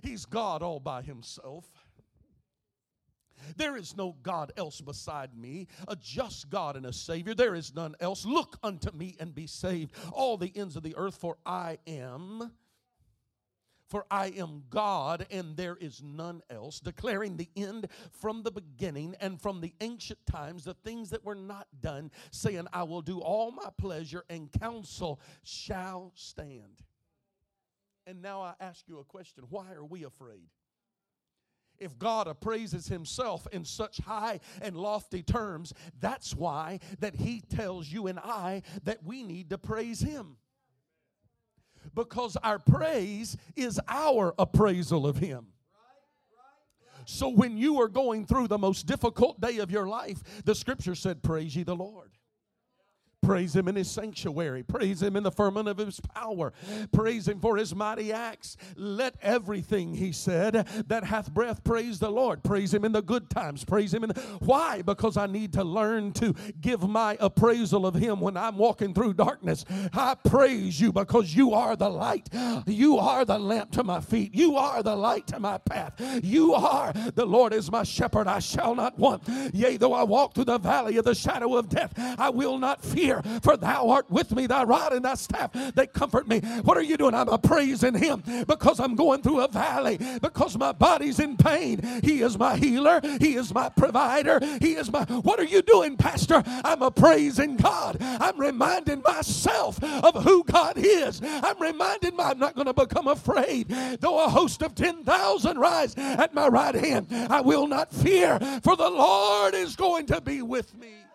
He's 0.04 0.26
God 0.26 0.62
all 0.62 0.80
by 0.80 1.02
himself. 1.02 1.70
There 3.56 3.78
is 3.78 3.96
no 3.96 4.16
God 4.24 4.52
else 4.58 4.82
beside 4.82 5.38
me, 5.38 5.68
a 5.88 5.96
just 5.96 6.50
God 6.50 6.76
and 6.76 6.86
a 6.86 6.94
Savior. 6.94 7.34
There 7.34 7.56
is 7.56 7.74
none 7.74 7.96
else. 8.00 8.26
Look 8.26 8.58
unto 8.64 8.92
me 8.92 9.16
and 9.20 9.34
be 9.34 9.48
saved, 9.48 9.94
all 10.12 10.38
the 10.38 10.52
ends 10.56 10.76
of 10.76 10.84
the 10.84 10.96
earth, 10.98 11.16
for 11.16 11.38
I 11.46 11.78
am. 11.88 12.52
For 13.90 14.06
I 14.12 14.28
am 14.32 14.64
God 14.70 15.26
and 15.32 15.56
there 15.56 15.78
is 15.80 16.02
none 16.04 16.42
else, 16.50 16.82
declaring 16.82 17.38
the 17.38 17.50
end 17.56 17.88
from 18.12 18.44
the 18.44 18.52
beginning 18.52 19.16
and 19.22 19.42
from 19.42 19.62
the 19.62 19.74
ancient 19.80 20.20
times, 20.26 20.66
the 20.66 20.74
things 20.74 21.10
that 21.12 21.24
were 21.24 21.36
not 21.36 21.68
done, 21.80 22.12
saying, 22.32 22.68
I 22.74 22.84
will 22.84 23.02
do 23.02 23.22
all 23.22 23.52
my 23.52 23.70
pleasure 23.78 24.26
and 24.30 24.52
counsel 24.52 25.22
shall 25.44 26.12
stand. 26.16 26.84
And 28.08 28.22
now 28.22 28.42
I 28.42 28.54
ask 28.62 28.88
you 28.88 29.00
a 29.00 29.04
question 29.04 29.44
why 29.50 29.74
are 29.74 29.86
we 29.86 30.06
afraid? 30.06 30.48
If 31.78 32.00
God 32.00 32.28
appraises 32.28 32.88
himself 32.88 33.48
in 33.52 33.64
such 33.64 33.98
high 33.98 34.40
and 34.62 34.76
lofty 34.76 35.22
terms, 35.22 35.74
that's 36.00 36.34
why 36.34 36.80
that 37.00 37.16
he 37.16 37.42
tells 37.42 37.88
you 37.88 38.08
and 38.08 38.18
I 38.18 38.64
that 38.84 39.04
we 39.04 39.22
need 39.22 39.52
to 39.52 39.60
praise 39.60 40.00
him. 40.00 40.38
Because 41.94 42.36
our 42.38 42.58
praise 42.58 43.38
is 43.56 43.80
our 43.88 44.34
appraisal 44.40 45.06
of 45.06 45.18
him. 45.18 45.48
So 47.06 47.30
when 47.30 47.58
you 47.58 47.80
are 47.82 47.88
going 47.88 48.26
through 48.26 48.48
the 48.48 48.58
most 48.58 48.86
difficult 48.86 49.40
day 49.40 49.60
of 49.60 49.70
your 49.70 49.88
life, 49.88 50.44
the 50.44 50.56
scripture 50.56 50.96
said, 50.96 51.22
Praise 51.22 51.56
ye 51.56 51.64
the 51.64 51.76
Lord. 51.76 52.17
Praise 53.24 53.56
him 53.56 53.68
in 53.68 53.76
his 53.76 53.90
sanctuary. 53.90 54.64
Praise 54.64 55.02
him 55.02 55.16
in 55.18 55.24
the 55.24 55.32
firmament 55.32 55.68
of 55.68 55.86
his 55.86 56.00
power. 56.00 56.54
Praise 56.94 57.28
him 57.28 57.40
for 57.40 57.58
his 57.58 57.76
mighty 57.76 58.14
acts. 58.14 58.56
Let 58.76 59.16
everything, 59.22 59.96
he 59.96 60.12
said, 60.12 60.66
that 60.88 61.04
hath 61.04 61.34
breath 61.34 61.64
praise 61.64 62.00
the 62.00 62.12
Lord. 62.12 62.44
Praise 62.44 62.74
him 62.74 62.86
in 62.86 62.92
the 62.92 63.02
good 63.02 63.30
times. 63.30 63.66
Praise 63.66 63.94
him 63.94 64.04
in 64.04 64.10
the, 64.10 64.22
why? 64.40 64.82
Because 64.82 65.18
I 65.18 65.26
need 65.26 65.52
to 65.54 65.64
learn 65.64 66.14
to 66.14 66.36
give 66.62 66.88
my 66.88 67.18
appraisal 67.20 67.86
of 67.86 67.96
him 67.96 68.22
when 68.22 68.38
I'm 68.38 68.58
walking 68.58 68.94
through 68.94 69.16
darkness. 69.16 69.66
I 69.94 70.16
praise 70.16 70.80
you 70.80 70.94
because 70.94 71.36
you 71.36 71.54
are 71.54 71.76
the 71.76 71.90
light. 71.90 72.30
You 72.66 72.98
are 72.98 73.26
the 73.26 73.40
lamp 73.40 73.72
to 73.74 73.84
my 73.84 74.00
feet. 74.00 74.36
You 74.36 74.56
are 74.56 74.82
the 74.84 74.96
light 74.96 75.28
to 75.28 75.40
my 75.40 75.58
path. 75.58 76.00
You 76.24 76.54
are 76.54 76.94
the 77.16 77.26
Lord 77.26 77.52
is 77.54 77.72
my 77.72 77.84
shepherd. 77.84 78.28
I 78.28 78.40
shall 78.40 78.76
not 78.76 78.98
want. 78.98 79.24
Yea, 79.54 79.78
though 79.78 79.94
I 79.94 80.04
walk 80.04 80.36
through 80.36 80.46
the 80.46 80.60
valley 80.60 80.98
of 80.98 81.06
the 81.06 81.16
shadow 81.16 81.58
of 81.58 81.68
death, 81.68 81.94
I 82.18 82.30
will 82.30 82.58
not 82.58 82.86
fear 82.86 83.07
fear, 83.08 83.40
for 83.42 83.58
thou 83.58 83.90
art 83.90 84.10
with 84.10 84.32
me, 84.32 84.48
thy 84.48 84.64
rod 84.64 84.94
and 84.94 85.06
thy 85.06 85.16
staff, 85.16 85.52
they 85.76 85.88
comfort 85.88 86.28
me. 86.28 86.40
What 86.64 86.78
are 86.78 86.84
you 86.84 86.98
doing? 86.98 87.14
I'm 87.14 87.28
praising 87.40 87.96
him 87.96 88.24
because 88.48 88.80
I'm 88.80 88.96
going 88.96 89.22
through 89.22 89.42
a 89.42 89.48
valley, 89.48 89.98
because 90.22 90.58
my 90.58 90.72
body's 90.72 91.20
in 91.20 91.38
pain. 91.38 91.82
He 92.04 92.22
is 92.22 92.38
my 92.38 92.58
healer, 92.58 93.00
he 93.20 93.36
is 93.36 93.54
my 93.54 93.70
provider, 93.70 94.40
he 94.60 94.74
is 94.74 94.92
my. 94.92 95.04
What 95.06 95.40
are 95.40 95.46
you 95.46 95.62
doing, 95.62 95.98
Pastor? 95.98 96.44
I'm 96.46 96.82
a 96.82 96.92
praising 96.92 97.58
God. 97.58 97.98
I'm 98.02 98.40
reminding 98.40 99.02
myself 99.06 99.82
of 99.84 100.24
who 100.24 100.44
God 100.44 100.78
is. 100.78 101.22
I'm 101.24 101.60
reminding 101.62 102.16
my, 102.16 102.32
I'm 102.32 102.40
not 102.40 102.56
going 102.56 102.68
to 102.68 102.74
become 102.74 103.08
afraid. 103.08 103.70
Though 104.00 104.24
a 104.26 104.30
host 104.30 104.62
of 104.62 104.76
10,000 104.76 105.58
rise 105.58 105.96
at 105.98 106.34
my 106.34 106.48
right 106.48 106.76
hand, 106.76 107.08
I 107.30 107.42
will 107.42 107.68
not 107.68 107.94
fear, 107.94 108.40
for 108.64 108.76
the 108.76 108.90
Lord 108.90 109.54
is 109.54 109.76
going 109.76 110.08
to 110.08 110.22
be 110.22 110.42
with 110.42 110.76
me. 110.78 111.07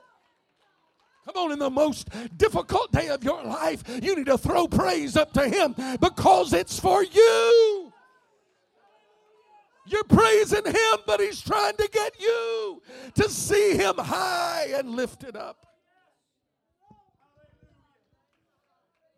Come 1.25 1.37
on, 1.37 1.53
in 1.53 1.59
the 1.59 1.71
most 1.71 2.09
difficult 2.37 2.91
day 2.91 3.09
of 3.09 3.23
your 3.23 3.43
life, 3.45 3.85
you 4.03 4.17
need 4.17 4.27
to 4.27 4.39
throw 4.39 4.67
praise 4.67 5.17
up 5.17 5.33
to 5.35 5.49
Him 5.49 5.75
because 6.01 6.53
it's 6.53 6.81
for 6.81 7.05
you. 7.05 7.93
You're 9.87 10.05
praising 10.05 10.65
Him, 10.65 10.99
but 11.07 11.21
He's 11.21 11.41
trying 11.41 11.77
to 11.77 11.89
get 11.93 12.21
you 12.21 12.83
to 13.15 13.29
see 13.29 13.77
Him 13.77 13.95
high 13.99 14.73
and 14.75 14.91
lifted 14.91 15.37
up. 15.37 15.67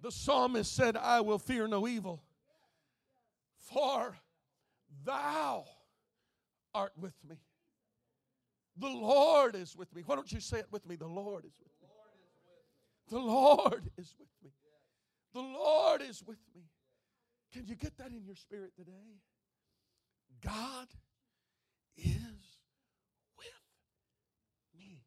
The 0.02 0.10
psalmist 0.10 0.74
said, 0.74 0.98
I 0.98 1.22
will 1.22 1.38
fear 1.38 1.66
no 1.66 1.88
evil, 1.88 2.22
for 3.56 4.18
Thou 5.04 5.64
art 6.74 6.92
with 7.00 7.14
me. 7.26 7.36
The 8.76 8.88
Lord 8.88 9.54
is 9.54 9.74
with 9.74 9.94
me. 9.94 10.02
Why 10.04 10.16
don't 10.16 10.30
you 10.30 10.40
say 10.40 10.58
it 10.58 10.66
with 10.70 10.86
me? 10.86 10.96
The 10.96 11.06
Lord 11.06 11.44
is 11.44 11.52
with 11.58 11.68
me. 11.68 11.73
The 13.10 13.18
Lord 13.18 13.90
is 13.98 14.14
with 14.18 14.28
me. 14.42 14.50
The 15.32 15.40
Lord 15.40 16.02
is 16.02 16.22
with 16.26 16.38
me. 16.54 16.62
Can 17.52 17.66
you 17.66 17.74
get 17.74 17.96
that 17.98 18.08
in 18.08 18.24
your 18.24 18.34
spirit 18.34 18.74
today? 18.76 19.20
God 20.42 20.88
is 21.96 22.58
with 23.36 23.46
me. 24.76 25.02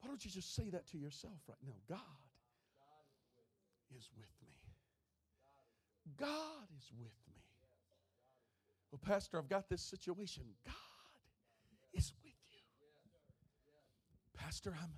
Why 0.00 0.08
don't 0.08 0.24
you 0.24 0.30
just 0.30 0.54
say 0.54 0.70
that 0.70 0.86
to 0.88 0.98
yourself 0.98 1.38
right 1.48 1.58
now? 1.64 1.74
God 1.88 1.98
is 3.96 4.10
with 4.16 4.28
me. 4.46 4.54
God 6.18 6.68
is 6.78 6.90
with 6.98 7.14
me. 7.28 7.42
Well, 8.90 9.00
Pastor, 9.04 9.38
I've 9.38 9.48
got 9.48 9.68
this 9.68 9.82
situation. 9.82 10.44
God 10.64 10.74
is 11.94 12.12
Pastor, 14.36 14.74
I'm 14.80 14.90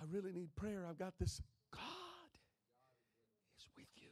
I 0.00 0.04
really 0.10 0.32
need 0.32 0.54
prayer. 0.56 0.86
I've 0.88 0.98
got 0.98 1.14
this. 1.18 1.40
God 1.72 1.80
is 3.58 3.66
with 3.76 3.86
you. 3.96 4.10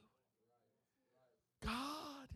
God 1.65 2.29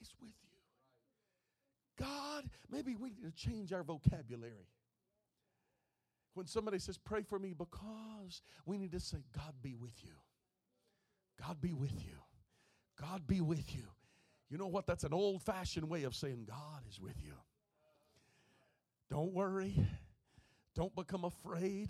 is 0.00 0.12
with 0.20 0.34
you. 0.42 2.04
God, 2.04 2.48
maybe 2.70 2.96
we 2.96 3.10
need 3.10 3.24
to 3.24 3.32
change 3.32 3.72
our 3.72 3.82
vocabulary. 3.82 4.68
When 6.34 6.46
somebody 6.46 6.78
says, 6.78 6.98
Pray 6.98 7.22
for 7.22 7.38
me, 7.38 7.54
because 7.56 8.42
we 8.66 8.78
need 8.78 8.92
to 8.92 9.00
say, 9.00 9.18
God 9.34 9.54
be 9.62 9.74
with 9.74 10.04
you. 10.04 10.14
God 11.40 11.60
be 11.60 11.72
with 11.72 12.04
you. 12.04 12.18
God 13.00 13.26
be 13.26 13.40
with 13.40 13.74
you. 13.74 13.84
You 14.50 14.58
know 14.58 14.66
what? 14.66 14.86
That's 14.86 15.04
an 15.04 15.12
old 15.12 15.42
fashioned 15.42 15.88
way 15.88 16.04
of 16.04 16.14
saying, 16.14 16.46
God 16.48 16.82
is 16.88 17.00
with 17.00 17.16
you. 17.24 17.34
Don't 19.10 19.32
worry. 19.32 19.74
Don't 20.78 20.94
become 20.94 21.24
afraid. 21.24 21.88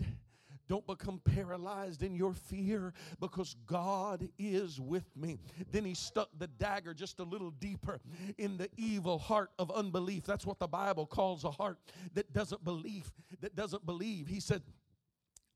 Don't 0.66 0.86
become 0.86 1.20
paralyzed 1.22 2.02
in 2.02 2.14
your 2.14 2.32
fear 2.32 2.94
because 3.20 3.54
God 3.66 4.26
is 4.38 4.80
with 4.80 5.04
me. 5.14 5.36
Then 5.70 5.84
he 5.84 5.92
stuck 5.92 6.30
the 6.38 6.46
dagger 6.46 6.94
just 6.94 7.20
a 7.20 7.22
little 7.22 7.50
deeper 7.50 8.00
in 8.38 8.56
the 8.56 8.70
evil 8.78 9.18
heart 9.18 9.50
of 9.58 9.70
unbelief. 9.70 10.24
That's 10.24 10.46
what 10.46 10.58
the 10.58 10.66
Bible 10.66 11.04
calls 11.04 11.44
a 11.44 11.50
heart 11.50 11.76
that 12.14 12.32
doesn't 12.32 12.64
believe, 12.64 13.12
that 13.42 13.54
doesn't 13.54 13.84
believe. 13.84 14.26
He 14.26 14.40
said, 14.40 14.62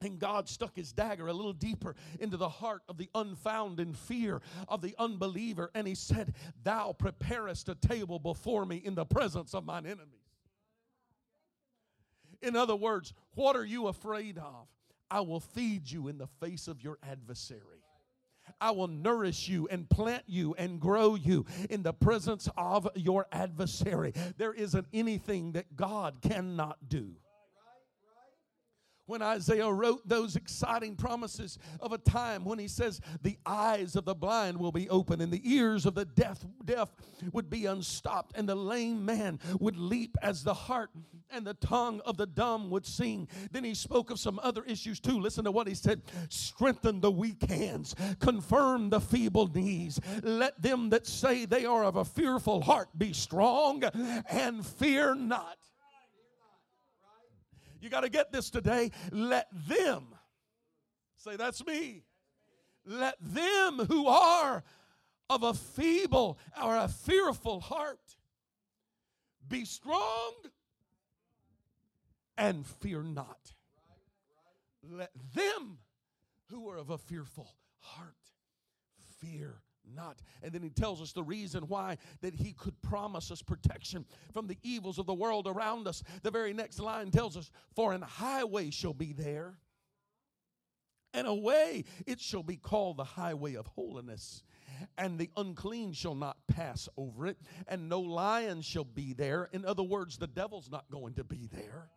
and 0.03 0.19
God 0.19 0.47
stuck 0.47 0.77
his 0.77 0.93
dagger 0.93 1.29
a 1.29 1.33
little 1.33 1.55
deeper 1.55 1.97
into 2.21 2.37
the 2.37 2.51
heart 2.51 2.83
of 2.87 2.99
the 2.99 3.09
unfound 3.15 3.81
in 3.81 3.95
fear 3.95 4.43
of 4.69 4.83
the 4.83 4.95
unbeliever. 4.99 5.71
And 5.75 5.87
he 5.87 5.95
said, 5.95 6.35
Thou 6.65 6.93
preparest 6.93 7.71
a 7.71 7.77
table 7.77 8.19
before 8.19 8.67
me 8.67 8.77
in 8.77 8.95
the 8.95 9.07
presence 9.07 9.55
of 9.55 9.65
mine 9.65 9.87
enemies. 9.87 10.22
In 12.43 12.57
other 12.57 12.77
words, 12.77 13.15
what 13.35 13.57
are 13.57 13.65
you 13.65 13.89
afraid 13.89 14.39
of? 14.39 14.69
I 15.11 15.21
will 15.21 15.41
feed 15.41 15.91
you 15.91 16.09
in 16.09 16.19
the 16.19 16.27
face 16.27 16.69
of 16.69 16.83
your 16.83 16.99
adversary. 17.03 17.61
I 18.61 18.73
will 18.73 18.89
nourish 18.89 19.49
you 19.49 19.69
and 19.69 19.89
plant 19.89 20.25
you 20.27 20.55
and 20.55 20.81
grow 20.81 21.15
you 21.15 21.47
in 21.71 21.83
the 21.83 21.93
presence 21.93 22.49
of 22.57 22.89
your 22.95 23.27
adversary. 23.31 24.15
There 24.37 24.53
isn't 24.53 24.87
anything 24.93 25.53
that 25.53 25.77
God 25.77 26.21
cannot 26.23 26.89
do 26.89 27.17
when 29.13 29.21
Isaiah 29.21 29.71
wrote 29.71 30.09
those 30.09 30.37
exciting 30.37 30.97
promises 30.97 31.59
of 31.81 31.93
a 31.93 31.99
time 31.99 32.47
when 32.47 32.59
he 32.59 32.67
says, 32.67 32.99
The 33.21 33.37
eyes 33.45 33.95
of 33.95 34.07
the 34.07 34.15
blind 34.15 34.57
will 34.57 34.73
be 34.73 34.89
open, 34.89 35.21
and 35.21 35.31
the 35.31 35.43
ears 35.45 35.85
of 35.85 35.95
the 35.95 36.07
deaf, 36.07 36.39
deaf 36.65 36.89
would 37.31 37.51
be 37.51 37.67
unstopped, 37.67 38.33
and 38.35 38.49
the 38.49 38.55
lame 38.55 39.05
man 39.05 39.39
would 39.61 39.77
leap 39.77 40.17
as 40.23 40.45
the 40.45 40.55
hart 40.55 40.89
and 41.29 41.47
the 41.47 41.53
tongue 41.53 42.01
of 42.07 42.17
the 42.17 42.25
dumb 42.25 42.71
would 42.71 42.87
sing. 42.87 43.29
Then 43.51 43.65
he 43.65 43.75
spoke 43.75 44.11
of 44.11 44.19
some 44.19 44.41
other 44.43 44.65
issues 44.65 44.99
too. 44.99 45.21
Listen 45.21 45.45
to 45.45 45.51
what 45.51 45.69
he 45.69 45.75
said 45.75 46.01
strengthen 46.31 47.03
the 47.03 47.11
weak 47.11 47.43
hands, 47.51 47.95
confirm 48.19 48.89
the 48.89 49.01
feeble 49.01 49.49
knees. 49.49 50.01
Let 50.23 50.61
them 50.63 50.89
that 50.89 51.07
say 51.07 51.45
they 51.45 51.67
are 51.67 51.85
of 51.85 51.97
a 51.97 52.05
fearful 52.07 52.63
heart 52.63 52.89
be 52.97 53.13
strong 53.13 53.85
and 54.31 54.65
fear 54.65 55.15
not. 55.15 55.59
You 57.83 57.91
got 57.91 58.03
to 58.03 58.09
get 58.09 58.31
this 58.31 58.49
today. 58.49 58.93
Let 59.11 59.49
them, 59.69 60.07
say, 61.17 61.35
that's 61.35 61.67
me. 61.67 62.05
Let 62.87 63.17
them 63.21 63.81
who 63.81 64.07
are 64.07 64.63
of 65.29 65.43
a 65.43 65.53
feeble 65.53 66.39
or 66.63 66.77
a 66.77 66.87
fearful 66.87 67.61
heart 67.61 68.17
be 69.49 69.65
strong 69.65 70.33
and 72.39 72.65
fear 72.65 73.03
not. 73.03 73.53
Let 74.89 75.11
them 75.35 75.79
who 76.51 76.69
are 76.71 76.77
of 76.77 76.91
a 76.91 76.99
fearful 76.99 77.53
heart 77.79 78.15
fear 79.19 79.57
not. 79.95 80.21
And 80.43 80.53
then 80.53 80.63
he 80.63 80.71
tells 80.71 81.01
us 81.01 81.13
the 81.13 81.23
reason 81.23 81.65
why 81.69 81.99
that 82.21 82.35
he 82.35 82.53
could 82.53 82.81
promise 82.83 83.31
us 83.31 83.43
protection 83.43 84.05
from 84.33 84.47
the 84.47 84.59
evils 84.63 84.99
of 84.99 85.07
the 85.07 85.15
world 85.15 85.47
around 85.47 85.87
us. 85.87 86.03
The 86.23 86.31
very 86.31 86.53
next 86.53 86.79
line 86.81 87.11
tells 87.11 87.37
us, 87.37 87.51
For 87.75 87.93
an 87.93 88.03
highway 88.03 88.71
shall 88.71 88.95
be 88.95 89.13
there, 89.13 89.59
and 91.15 91.27
a 91.27 91.35
way 91.35 91.85
it 92.07 92.21
shall 92.21 92.43
be 92.43 92.57
called 92.57 92.97
the 92.97 93.05
highway 93.05 93.55
of 93.55 93.67
holiness. 93.67 94.43
And 94.99 95.19
the 95.19 95.31
unclean 95.37 95.93
shall 95.93 96.15
not 96.15 96.39
pass 96.49 96.89
over 96.97 97.27
it, 97.27 97.37
and 97.69 97.89
no 97.89 98.01
lion 98.01 98.63
shall 98.63 98.85
be 98.85 99.13
there. 99.13 99.49
In 99.53 99.65
other 99.65 99.83
words, 99.83 100.17
the 100.17 100.27
devil's 100.27 100.71
not 100.71 100.91
going 100.91 101.15
to 101.15 101.25
be 101.25 101.49
there 101.53 101.89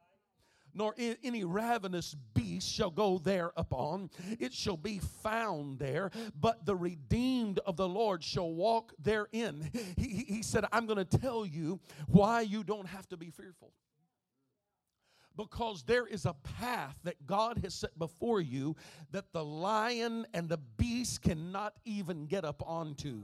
nor 0.76 0.94
any 0.98 1.44
ravenous 1.44 2.16
beast 2.34 2.70
shall 2.72 2.92
go 2.92 3.18
there 3.18 3.52
upon. 3.56 4.10
It 4.40 4.54
shall 4.54 4.78
be 4.78 5.00
found 5.00 5.80
there, 5.80 6.12
but 6.40 6.66
the 6.66 6.76
redeemed 6.76 7.60
of 7.60 7.78
the 7.78 7.88
Lord 7.88 8.24
shall 8.24 8.52
walk 8.52 8.94
therein. 9.00 9.72
He, 9.98 10.26
he 10.28 10.44
said, 10.44 10.66
I'm 10.72 10.86
going 10.86 11.04
to 11.04 11.18
tell 11.18 11.46
you 11.46 11.80
why 12.08 12.42
you 12.42 12.64
don't 12.64 12.88
have 12.88 13.08
to 13.10 13.18
be 13.18 13.30
fearful 13.30 13.72
because 15.38 15.84
there 15.84 16.08
is 16.08 16.26
a 16.26 16.34
path 16.60 16.98
that 17.04 17.26
God 17.26 17.60
has 17.64 17.74
set 17.74 17.98
before 17.98 18.42
you 18.42 18.76
that 19.12 19.32
the 19.34 19.44
lion 19.44 20.26
and 20.34 20.48
the 20.48 20.60
beast 20.78 21.22
cannot 21.22 21.74
even 21.86 22.26
get 22.26 22.46
up 22.46 22.64
onto. 22.66 23.24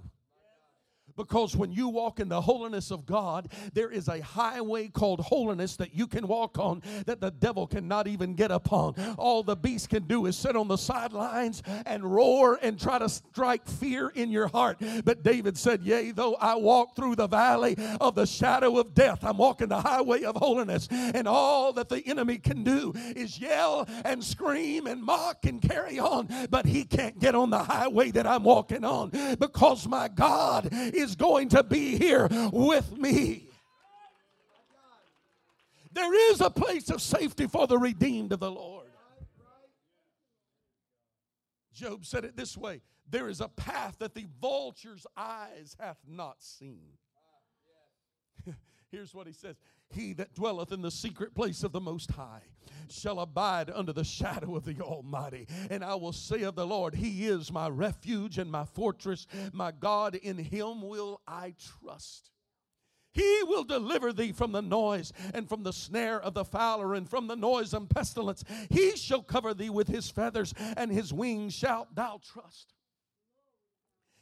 Because 1.16 1.56
when 1.56 1.72
you 1.72 1.88
walk 1.90 2.20
in 2.20 2.30
the 2.30 2.42
holiness 2.42 2.92
of 2.92 3.06
God, 3.06 3.52
there 3.74 3.90
is 3.90 4.08
a 4.08 4.22
highway 4.22 4.88
called 4.88 5.20
holiness 5.20 5.76
that 5.78 5.96
you 5.96 6.08
can 6.08 6.28
walk 6.28 6.58
on 6.58 6.82
that 7.06 7.22
the 7.22 7.32
devil 7.32 7.68
cannot 7.68 8.08
even 8.08 8.34
get 8.36 8.52
upon. 8.52 8.96
All 9.18 9.44
the 9.44 9.56
beast 9.56 9.90
can 9.90 10.04
do 10.04 10.26
is 10.26 10.38
sit 10.38 10.56
on 10.56 10.68
the 10.68 10.78
sidelines 10.78 11.64
and 11.86 12.04
roar 12.04 12.60
and 12.62 12.80
try 12.80 13.00
to 13.00 13.10
strike 13.10 13.68
fear 13.68 14.10
in 14.10 14.32
your 14.32 14.48
heart. 14.48 14.82
But 15.04 15.24
David 15.24 15.58
said, 15.58 15.82
Yea, 15.84 16.12
though 16.12 16.36
I 16.36 16.56
walk 16.56 16.96
through 16.96 17.16
the 17.16 17.28
valley 17.28 17.78
of 18.00 18.16
the 18.16 18.26
shadow 18.26 18.78
of 18.78 18.94
death, 18.94 19.24
I'm 19.24 19.38
walking 19.38 19.70
the 19.70 19.82
highway 19.82 20.24
of 20.24 20.36
holiness. 20.36 20.88
And 20.92 21.28
all 21.28 21.74
that 21.74 21.90
the 21.90 22.06
enemy 22.06 22.38
can 22.38 22.64
do 22.64 22.94
is 23.16 23.40
yell 23.40 23.88
and 24.06 24.24
scream 24.24 24.88
and 24.88 25.02
mock 25.02 25.46
and 25.46 25.62
carry 25.62 26.00
on. 26.00 26.28
But 26.50 26.66
he 26.66 26.84
can't 26.84 27.20
get 27.20 27.36
on 27.36 27.50
the 27.50 27.64
highway 27.64 28.12
that 28.12 28.28
I'm 28.28 28.44
walking 28.44 28.84
on 28.84 29.12
because 29.40 29.88
my 29.88 30.08
God 30.08 30.70
is 30.72 31.01
going 31.16 31.50
to 31.50 31.64
be 31.64 31.98
here 31.98 32.28
with 32.52 32.98
me. 32.98 33.48
There 35.94 36.32
is 36.32 36.42
a 36.42 36.50
place 36.50 36.90
of 36.90 37.02
safety 37.02 37.48
for 37.48 37.68
the 37.68 37.78
redeemed 37.78 38.32
of 38.32 38.40
the 38.40 38.52
Lord. 38.52 38.88
Job 41.74 42.06
said 42.06 42.26
it 42.26 42.38
this 42.38 42.56
way 42.56 42.82
there 43.10 43.28
is 43.28 43.42
a 43.42 43.50
path 43.50 43.98
that 44.00 44.16
the 44.16 44.26
vulture's 44.40 45.06
eyes 45.18 45.76
hath 45.80 45.98
not 46.08 46.42
seen. 46.42 46.94
Here's 48.92 49.14
what 49.14 49.28
he 49.28 49.34
says 49.34 49.58
He 49.90 50.14
that 50.14 50.34
dwelleth 50.34 50.72
in 50.72 50.82
the 50.82 50.92
secret 50.92 51.36
place 51.36 51.64
of 51.64 51.72
the 51.72 51.82
Most 51.82 52.12
High 52.12 52.44
shall 52.92 53.20
abide 53.20 53.70
under 53.70 53.94
the 53.94 54.04
shadow 54.04 54.56
of 54.56 54.66
the 54.66 54.80
Almighty. 54.82 55.48
And 55.70 55.84
I 55.84 55.96
will 55.96 56.14
say 56.14 56.44
of 56.44 56.56
the 56.56 56.66
Lord, 56.68 56.96
He 56.96 57.28
is 57.28 57.52
my 57.52 57.70
refuge 57.70 58.38
and 58.38 58.52
my 58.52 58.66
fortress, 58.66 59.28
my 59.54 59.72
God, 59.72 60.16
in 60.16 60.38
Him 60.38 60.82
will 60.82 61.22
I 61.28 61.54
trust. 61.82 62.32
He 63.14 63.44
will 63.44 63.64
deliver 63.64 64.14
thee 64.14 64.32
from 64.32 64.54
the 64.54 64.62
noise 64.62 65.12
and 65.34 65.48
from 65.48 65.64
the 65.64 65.74
snare 65.74 66.22
of 66.22 66.34
the 66.34 66.46
fowler 66.46 66.94
and 66.94 67.10
from 67.10 67.28
the 67.28 67.36
noise 67.36 67.74
and 67.74 67.90
pestilence. 67.90 68.44
He 68.70 68.96
shall 68.96 69.22
cover 69.22 69.54
thee 69.54 69.70
with 69.70 69.90
his 69.90 70.10
feathers, 70.10 70.54
and 70.78 70.92
his 70.92 71.12
wings 71.12 71.54
shalt 71.54 71.94
thou 71.94 72.22
trust. 72.24 72.74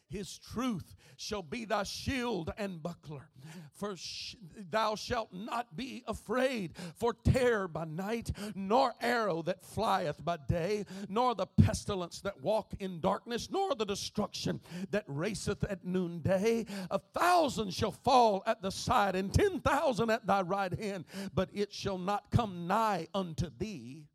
His 0.10 0.40
truth 0.40 0.96
shall 1.18 1.44
be 1.44 1.66
thy 1.66 1.84
shield 1.84 2.52
and 2.58 2.82
buckler. 2.82 3.30
For 3.74 3.96
sh- 3.96 4.36
thou 4.70 4.96
shalt 4.96 5.32
not 5.32 5.76
be 5.76 6.04
afraid 6.08 6.74
for 6.96 7.14
terror 7.14 7.68
by 7.68 7.86
night, 7.86 8.32
nor 8.56 8.96
arrow 9.02 9.42
that 9.44 9.64
flieth 9.64 10.24
by 10.24 10.38
day, 10.48 10.86
nor 11.08 11.36
the 11.36 11.46
pestilence 11.46 12.22
that 12.22 12.42
walk 12.42 12.74
in 12.80 13.00
darkness, 13.00 13.50
nor 13.52 13.76
the 13.76 13.86
destruction 13.86 14.62
that 14.92 15.04
raceth 15.08 15.64
at 15.64 15.86
noonday. 15.86 16.66
A 16.90 17.00
thousand 17.00 17.74
shall 17.74 17.92
fall 17.92 18.44
at 18.48 18.62
the 18.62 18.72
side, 18.72 19.16
and 19.16 19.34
ten 19.34 19.60
thousand 19.60 20.10
at 20.10 20.26
thy 20.26 20.42
right 20.42 20.74
hand, 20.74 21.06
but 21.34 21.50
it 21.54 21.72
shall 21.72 21.98
not 21.98 22.32
come 22.32 22.68
nigh 22.68 23.08
unto 23.14 23.50
thee. 23.58 24.06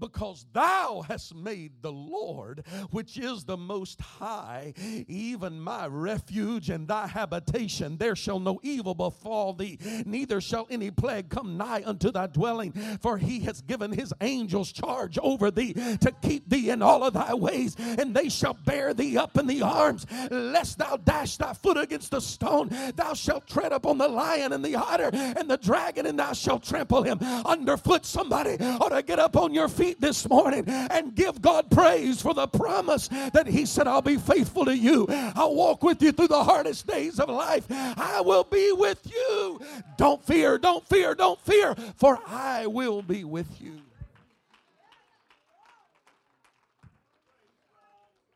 Because 0.00 0.46
thou 0.52 1.04
hast 1.08 1.34
made 1.34 1.72
the 1.82 1.92
Lord, 1.92 2.64
which 2.90 3.18
is 3.18 3.44
the 3.44 3.56
most 3.56 4.00
high, 4.00 4.74
even 5.08 5.60
my 5.60 5.86
refuge 5.86 6.70
and 6.70 6.88
thy 6.88 7.06
habitation. 7.06 7.96
There 7.96 8.16
shall 8.16 8.40
no 8.40 8.60
evil 8.62 8.94
befall 8.94 9.52
thee, 9.52 9.78
neither 10.06 10.40
shall 10.40 10.66
any 10.70 10.90
plague 10.90 11.28
come 11.28 11.56
nigh 11.56 11.82
unto 11.84 12.10
thy 12.10 12.26
dwelling. 12.26 12.72
For 13.00 13.18
he 13.18 13.40
has 13.40 13.60
given 13.60 13.92
his 13.92 14.12
angels 14.20 14.72
charge 14.72 15.18
over 15.18 15.50
thee 15.50 15.72
to 15.72 16.12
keep 16.22 16.48
thee 16.48 16.70
in 16.70 16.82
all 16.82 17.04
of 17.04 17.14
thy 17.14 17.34
ways, 17.34 17.76
and 17.78 18.14
they 18.14 18.28
shall 18.28 18.54
bear 18.54 18.94
thee 18.94 19.16
up 19.16 19.36
in 19.36 19.46
the 19.46 19.62
arms, 19.62 20.06
lest 20.30 20.78
thou 20.78 20.96
dash 20.96 21.36
thy 21.36 21.52
foot 21.52 21.76
against 21.76 22.14
a 22.14 22.20
stone. 22.20 22.70
Thou 22.96 23.14
shalt 23.14 23.46
tread 23.46 23.72
upon 23.72 23.98
the 23.98 24.08
lion 24.08 24.52
and 24.52 24.64
the 24.64 24.76
otter 24.76 25.10
and 25.12 25.50
the 25.50 25.58
dragon, 25.58 26.06
and 26.06 26.18
thou 26.18 26.32
shalt 26.32 26.62
trample 26.62 27.02
him 27.02 27.18
underfoot. 27.44 28.06
Somebody 28.06 28.56
ought 28.60 28.90
to 28.90 29.02
get 29.02 29.18
up 29.18 29.36
on 29.36 29.52
your 29.54 29.68
feet 29.68 29.81
this 29.90 30.28
morning 30.28 30.64
and 30.68 31.14
give 31.14 31.42
God 31.42 31.70
praise 31.70 32.22
for 32.22 32.34
the 32.34 32.46
promise 32.46 33.08
that 33.08 33.46
He 33.46 33.66
said, 33.66 33.86
I'll 33.86 34.02
be 34.02 34.16
faithful 34.16 34.64
to 34.64 34.76
you. 34.76 35.06
I'll 35.10 35.54
walk 35.54 35.82
with 35.82 36.00
you 36.00 36.12
through 36.12 36.28
the 36.28 36.44
hardest 36.44 36.86
days 36.86 37.18
of 37.18 37.28
life. 37.28 37.66
I 37.70 38.20
will 38.20 38.44
be 38.44 38.72
with 38.72 39.00
you. 39.10 39.60
Don't 39.96 40.24
fear, 40.24 40.58
don't 40.58 40.86
fear, 40.86 41.14
don't 41.14 41.40
fear, 41.40 41.74
for 41.96 42.18
I 42.26 42.66
will 42.66 43.02
be 43.02 43.24
with 43.24 43.60
you. 43.60 43.80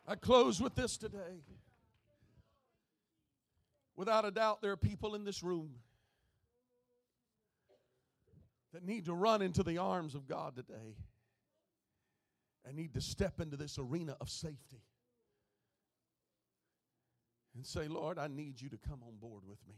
I 0.08 0.14
close 0.16 0.60
with 0.60 0.74
this 0.74 0.96
today. 0.96 1.42
Without 3.96 4.24
a 4.24 4.30
doubt, 4.30 4.60
there 4.60 4.72
are 4.72 4.76
people 4.76 5.14
in 5.14 5.24
this 5.24 5.42
room 5.42 5.70
that 8.72 8.84
need 8.84 9.06
to 9.06 9.14
run 9.14 9.42
into 9.42 9.62
the 9.62 9.78
arms 9.78 10.14
of 10.14 10.28
God 10.28 10.54
today 10.54 10.96
and 12.66 12.76
need 12.76 12.94
to 12.94 13.00
step 13.00 13.40
into 13.40 13.56
this 13.56 13.78
arena 13.78 14.16
of 14.20 14.28
safety 14.28 14.82
and 17.54 17.64
say, 17.64 17.88
Lord, 17.88 18.18
I 18.18 18.26
need 18.26 18.60
you 18.60 18.68
to 18.68 18.76
come 18.76 19.00
on 19.06 19.16
board 19.20 19.42
with 19.46 19.58
me. 19.66 19.76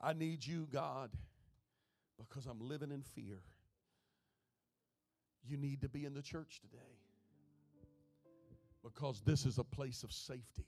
I 0.00 0.12
need 0.12 0.46
you, 0.46 0.68
God, 0.70 1.10
because 2.18 2.46
I'm 2.46 2.60
living 2.60 2.92
in 2.92 3.02
fear. 3.02 3.40
You 5.44 5.56
need 5.56 5.80
to 5.80 5.88
be 5.88 6.04
in 6.04 6.14
the 6.14 6.22
church 6.22 6.60
today 6.60 6.98
because 8.82 9.22
this 9.24 9.44
is 9.44 9.58
a 9.58 9.64
place 9.64 10.02
of 10.02 10.12
safety 10.12 10.66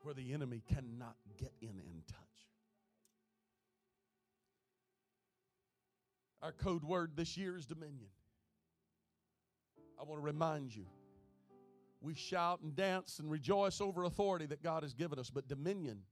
where 0.00 0.14
the 0.14 0.32
enemy 0.32 0.62
cannot 0.68 1.16
get 1.38 1.52
in 1.60 1.68
and 1.70 2.02
touch. 2.06 2.27
Our 6.42 6.52
code 6.52 6.84
word 6.84 7.12
this 7.16 7.36
year 7.36 7.56
is 7.56 7.66
dominion. 7.66 8.08
I 10.00 10.04
want 10.04 10.20
to 10.20 10.24
remind 10.24 10.74
you 10.74 10.86
we 12.00 12.14
shout 12.14 12.60
and 12.62 12.76
dance 12.76 13.18
and 13.18 13.28
rejoice 13.28 13.80
over 13.80 14.04
authority 14.04 14.46
that 14.46 14.62
God 14.62 14.84
has 14.84 14.94
given 14.94 15.18
us, 15.18 15.30
but 15.30 15.48
dominion 15.48 16.02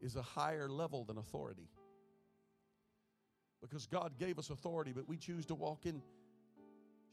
is 0.00 0.16
a 0.16 0.22
higher 0.22 0.68
level 0.68 1.04
than 1.04 1.16
authority. 1.18 1.68
Because 3.60 3.86
God 3.86 4.18
gave 4.18 4.38
us 4.38 4.50
authority, 4.50 4.92
but 4.92 5.08
we 5.08 5.16
choose 5.16 5.46
to 5.46 5.54
walk 5.54 5.86
in 5.86 6.02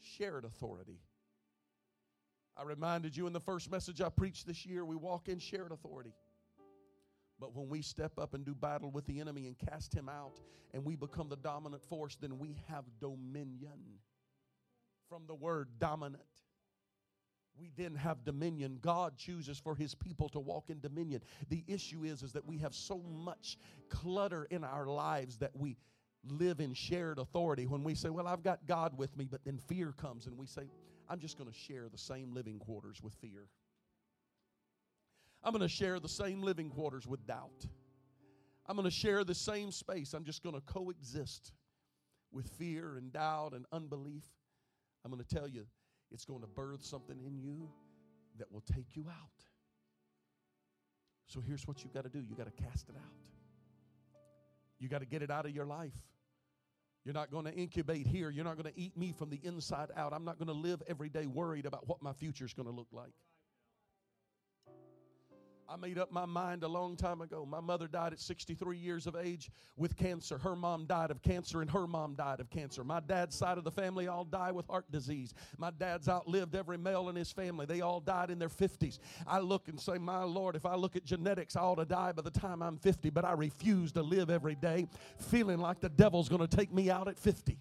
shared 0.00 0.44
authority. 0.44 0.98
I 2.56 2.64
reminded 2.64 3.16
you 3.16 3.26
in 3.26 3.32
the 3.32 3.40
first 3.40 3.70
message 3.70 4.00
I 4.00 4.08
preached 4.08 4.46
this 4.46 4.66
year, 4.66 4.84
we 4.84 4.96
walk 4.96 5.28
in 5.28 5.38
shared 5.38 5.72
authority. 5.72 6.12
But 7.40 7.54
when 7.54 7.68
we 7.68 7.82
step 7.82 8.18
up 8.18 8.34
and 8.34 8.44
do 8.44 8.54
battle 8.54 8.90
with 8.90 9.06
the 9.06 9.20
enemy 9.20 9.46
and 9.46 9.58
cast 9.58 9.92
him 9.92 10.08
out 10.08 10.40
and 10.72 10.84
we 10.84 10.96
become 10.96 11.28
the 11.28 11.36
dominant 11.36 11.82
force, 11.82 12.16
then 12.20 12.38
we 12.38 12.56
have 12.68 12.84
dominion. 13.00 13.98
From 15.08 15.26
the 15.26 15.34
word 15.34 15.68
dominant. 15.78 16.22
We 17.56 17.70
then 17.76 17.94
have 17.94 18.24
dominion. 18.24 18.78
God 18.80 19.16
chooses 19.16 19.58
for 19.58 19.74
his 19.76 19.94
people 19.94 20.28
to 20.30 20.40
walk 20.40 20.70
in 20.70 20.80
dominion. 20.80 21.20
The 21.48 21.62
issue 21.68 22.04
is, 22.04 22.22
is 22.22 22.32
that 22.32 22.46
we 22.46 22.58
have 22.58 22.74
so 22.74 22.98
much 22.98 23.58
clutter 23.88 24.46
in 24.50 24.64
our 24.64 24.86
lives 24.86 25.36
that 25.38 25.54
we 25.54 25.76
live 26.28 26.58
in 26.58 26.74
shared 26.74 27.18
authority. 27.18 27.66
When 27.66 27.84
we 27.84 27.94
say, 27.94 28.08
Well, 28.08 28.26
I've 28.26 28.42
got 28.42 28.66
God 28.66 28.96
with 28.98 29.16
me, 29.16 29.26
but 29.30 29.44
then 29.44 29.58
fear 29.58 29.92
comes 29.92 30.26
and 30.26 30.36
we 30.36 30.46
say, 30.46 30.62
I'm 31.08 31.20
just 31.20 31.38
going 31.38 31.50
to 31.50 31.56
share 31.56 31.88
the 31.90 31.98
same 31.98 32.32
living 32.34 32.58
quarters 32.58 33.00
with 33.02 33.14
fear. 33.14 33.46
I'm 35.44 35.52
going 35.52 35.60
to 35.60 35.68
share 35.68 36.00
the 36.00 36.08
same 36.08 36.42
living 36.42 36.70
quarters 36.70 37.06
with 37.06 37.26
doubt. 37.26 37.66
I'm 38.66 38.76
going 38.76 38.88
to 38.88 38.90
share 38.90 39.24
the 39.24 39.34
same 39.34 39.70
space. 39.70 40.14
I'm 40.14 40.24
just 40.24 40.42
going 40.42 40.54
to 40.54 40.62
coexist 40.62 41.52
with 42.32 42.48
fear 42.48 42.96
and 42.96 43.12
doubt 43.12 43.52
and 43.52 43.66
unbelief. 43.70 44.24
I'm 45.04 45.10
going 45.10 45.22
to 45.22 45.34
tell 45.34 45.46
you, 45.46 45.66
it's 46.10 46.24
going 46.24 46.40
to 46.40 46.46
birth 46.46 46.82
something 46.82 47.20
in 47.20 47.38
you 47.38 47.68
that 48.38 48.50
will 48.50 48.62
take 48.62 48.96
you 48.96 49.04
out. 49.08 49.44
So 51.26 51.40
here's 51.40 51.66
what 51.66 51.84
you 51.84 51.90
got 51.92 52.04
to 52.04 52.10
do 52.10 52.20
you 52.20 52.34
got 52.34 52.46
to 52.46 52.62
cast 52.62 52.88
it 52.88 52.96
out. 52.96 53.28
You 54.78 54.88
got 54.88 55.00
to 55.00 55.06
get 55.06 55.22
it 55.22 55.30
out 55.30 55.44
of 55.44 55.54
your 55.54 55.66
life. 55.66 55.92
You're 57.04 57.14
not 57.14 57.30
going 57.30 57.44
to 57.44 57.52
incubate 57.52 58.06
here. 58.06 58.30
You're 58.30 58.44
not 58.44 58.56
going 58.56 58.72
to 58.72 58.80
eat 58.80 58.96
me 58.96 59.12
from 59.12 59.28
the 59.28 59.38
inside 59.42 59.90
out. 59.94 60.14
I'm 60.14 60.24
not 60.24 60.38
going 60.38 60.48
to 60.48 60.54
live 60.54 60.82
every 60.86 61.10
day 61.10 61.26
worried 61.26 61.66
about 61.66 61.86
what 61.86 62.02
my 62.02 62.14
future 62.14 62.46
is 62.46 62.54
going 62.54 62.68
to 62.68 62.74
look 62.74 62.88
like. 62.92 63.12
I 65.74 65.76
made 65.76 65.98
up 65.98 66.12
my 66.12 66.24
mind 66.24 66.62
a 66.62 66.68
long 66.68 66.94
time 66.94 67.20
ago. 67.20 67.44
My 67.44 67.58
mother 67.58 67.88
died 67.88 68.12
at 68.12 68.20
63 68.20 68.78
years 68.78 69.08
of 69.08 69.16
age 69.16 69.50
with 69.76 69.96
cancer. 69.96 70.38
Her 70.38 70.54
mom 70.54 70.86
died 70.86 71.10
of 71.10 71.20
cancer, 71.20 71.62
and 71.62 71.70
her 71.72 71.88
mom 71.88 72.14
died 72.14 72.38
of 72.38 72.48
cancer. 72.48 72.84
My 72.84 73.00
dad's 73.00 73.34
side 73.34 73.58
of 73.58 73.64
the 73.64 73.72
family 73.72 74.06
all 74.06 74.24
died 74.24 74.52
with 74.52 74.68
heart 74.68 74.88
disease. 74.92 75.34
My 75.58 75.72
dad's 75.72 76.08
outlived 76.08 76.54
every 76.54 76.78
male 76.78 77.08
in 77.08 77.16
his 77.16 77.32
family. 77.32 77.66
They 77.66 77.80
all 77.80 77.98
died 77.98 78.30
in 78.30 78.38
their 78.38 78.48
50s. 78.48 79.00
I 79.26 79.40
look 79.40 79.66
and 79.66 79.80
say, 79.80 79.98
My 79.98 80.22
Lord, 80.22 80.54
if 80.54 80.64
I 80.64 80.76
look 80.76 80.94
at 80.94 81.04
genetics, 81.04 81.56
I 81.56 81.62
ought 81.62 81.76
to 81.76 81.84
die 81.84 82.12
by 82.12 82.22
the 82.22 82.30
time 82.30 82.62
I'm 82.62 82.76
50, 82.76 83.10
but 83.10 83.24
I 83.24 83.32
refuse 83.32 83.90
to 83.92 84.02
live 84.02 84.30
every 84.30 84.54
day 84.54 84.86
feeling 85.18 85.58
like 85.58 85.80
the 85.80 85.88
devil's 85.88 86.28
going 86.28 86.46
to 86.46 86.56
take 86.56 86.72
me 86.72 86.88
out 86.88 87.08
at 87.08 87.18
50. 87.18 87.58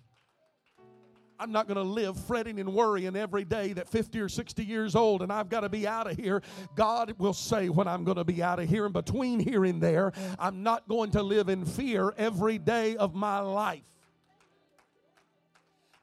I'm 1.43 1.51
not 1.51 1.67
going 1.67 1.75
to 1.75 1.84
live 1.84 2.17
fretting 2.17 2.62
and 2.62 2.73
worrying 2.73 3.17
every 3.17 3.43
day 3.43 3.73
that 3.73 3.89
50 3.89 4.17
or 4.21 4.29
60 4.29 4.63
years 4.63 4.95
old 4.95 5.21
and 5.21 5.29
I've 5.29 5.49
got 5.49 5.60
to 5.60 5.69
be 5.69 5.86
out 5.86 6.10
of 6.10 6.15
here. 6.15 6.41
God 6.73 7.13
will 7.17 7.34
say 7.34 7.67
when 7.67 7.86
I'm 7.86 8.06
going 8.06 8.15
to 8.15 8.23
be 8.23 8.41
out 8.41 8.60
of 8.60 8.69
here. 8.69 8.86
And 8.86 8.93
between 8.93 9.41
here 9.41 9.65
and 9.65 9.84
there, 9.84 10.13
I'm 10.39 10.63
not 10.63 10.88
going 10.88 11.12
to 11.12 11.21
live 11.21 11.49
in 11.49 11.65
fear 11.65 12.13
every 12.17 12.60
day 12.60 12.95
of 12.95 13.13
my 13.13 13.39
life. 13.39 13.84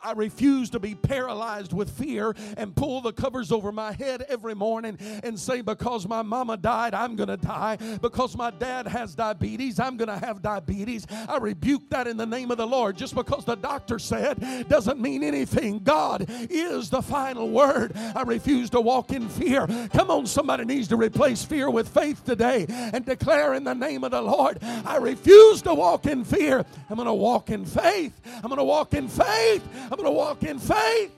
I 0.02 0.12
refuse 0.12 0.70
to 0.70 0.80
be 0.80 0.94
paralyzed 0.94 1.72
with 1.72 1.90
fear 1.90 2.34
and 2.56 2.74
pull 2.74 3.00
the 3.00 3.12
covers 3.12 3.52
over 3.52 3.72
my 3.72 3.92
head 3.92 4.24
every 4.28 4.54
morning 4.54 4.98
and 5.22 5.38
say, 5.38 5.60
because 5.60 6.06
my 6.06 6.22
mama 6.22 6.56
died, 6.56 6.94
I'm 6.94 7.16
going 7.16 7.28
to 7.28 7.36
die. 7.36 7.76
Because 8.00 8.36
my 8.36 8.50
dad 8.50 8.86
has 8.86 9.14
diabetes, 9.14 9.78
I'm 9.78 9.96
going 9.96 10.08
to 10.08 10.18
have 10.18 10.42
diabetes. 10.42 11.06
I 11.10 11.38
rebuke 11.38 11.90
that 11.90 12.06
in 12.06 12.16
the 12.16 12.26
name 12.26 12.50
of 12.50 12.56
the 12.56 12.66
Lord. 12.66 12.96
Just 12.96 13.14
because 13.14 13.44
the 13.44 13.56
doctor 13.56 13.98
said 13.98 14.68
doesn't 14.68 15.00
mean 15.00 15.22
anything. 15.22 15.80
God 15.80 16.26
is 16.28 16.90
the 16.90 17.02
final 17.02 17.50
word. 17.50 17.92
I 17.96 18.22
refuse 18.22 18.70
to 18.70 18.80
walk 18.80 19.12
in 19.12 19.28
fear. 19.28 19.66
Come 19.92 20.10
on, 20.10 20.26
somebody 20.26 20.64
needs 20.64 20.88
to 20.88 20.96
replace 20.96 21.44
fear 21.44 21.70
with 21.70 21.88
faith 21.88 22.24
today 22.24 22.66
and 22.68 23.04
declare 23.04 23.54
in 23.54 23.64
the 23.64 23.74
name 23.74 24.04
of 24.04 24.12
the 24.12 24.22
Lord, 24.22 24.58
I 24.62 24.96
refuse 24.96 25.62
to 25.62 25.74
walk 25.74 26.06
in 26.06 26.24
fear. 26.24 26.64
I'm 26.88 26.96
going 26.96 27.06
to 27.06 27.14
walk 27.14 27.50
in 27.50 27.64
faith. 27.64 28.18
I'm 28.36 28.48
going 28.48 28.56
to 28.56 28.64
walk 28.64 28.94
in 28.94 29.08
faith. 29.08 29.66
I'm 29.90 29.96
going 29.96 30.04
to 30.06 30.12
walk 30.12 30.44
in 30.44 30.60
faith. 30.60 31.10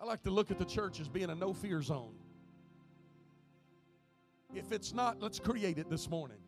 I 0.00 0.04
like 0.04 0.22
to 0.24 0.30
look 0.30 0.50
at 0.50 0.58
the 0.58 0.64
church 0.64 0.98
as 0.98 1.06
being 1.06 1.30
a 1.30 1.34
no 1.36 1.52
fear 1.52 1.80
zone. 1.80 2.12
If 4.52 4.72
it's 4.72 4.92
not, 4.92 5.22
let's 5.22 5.38
create 5.38 5.78
it 5.78 5.88
this 5.88 6.10
morning. 6.10 6.38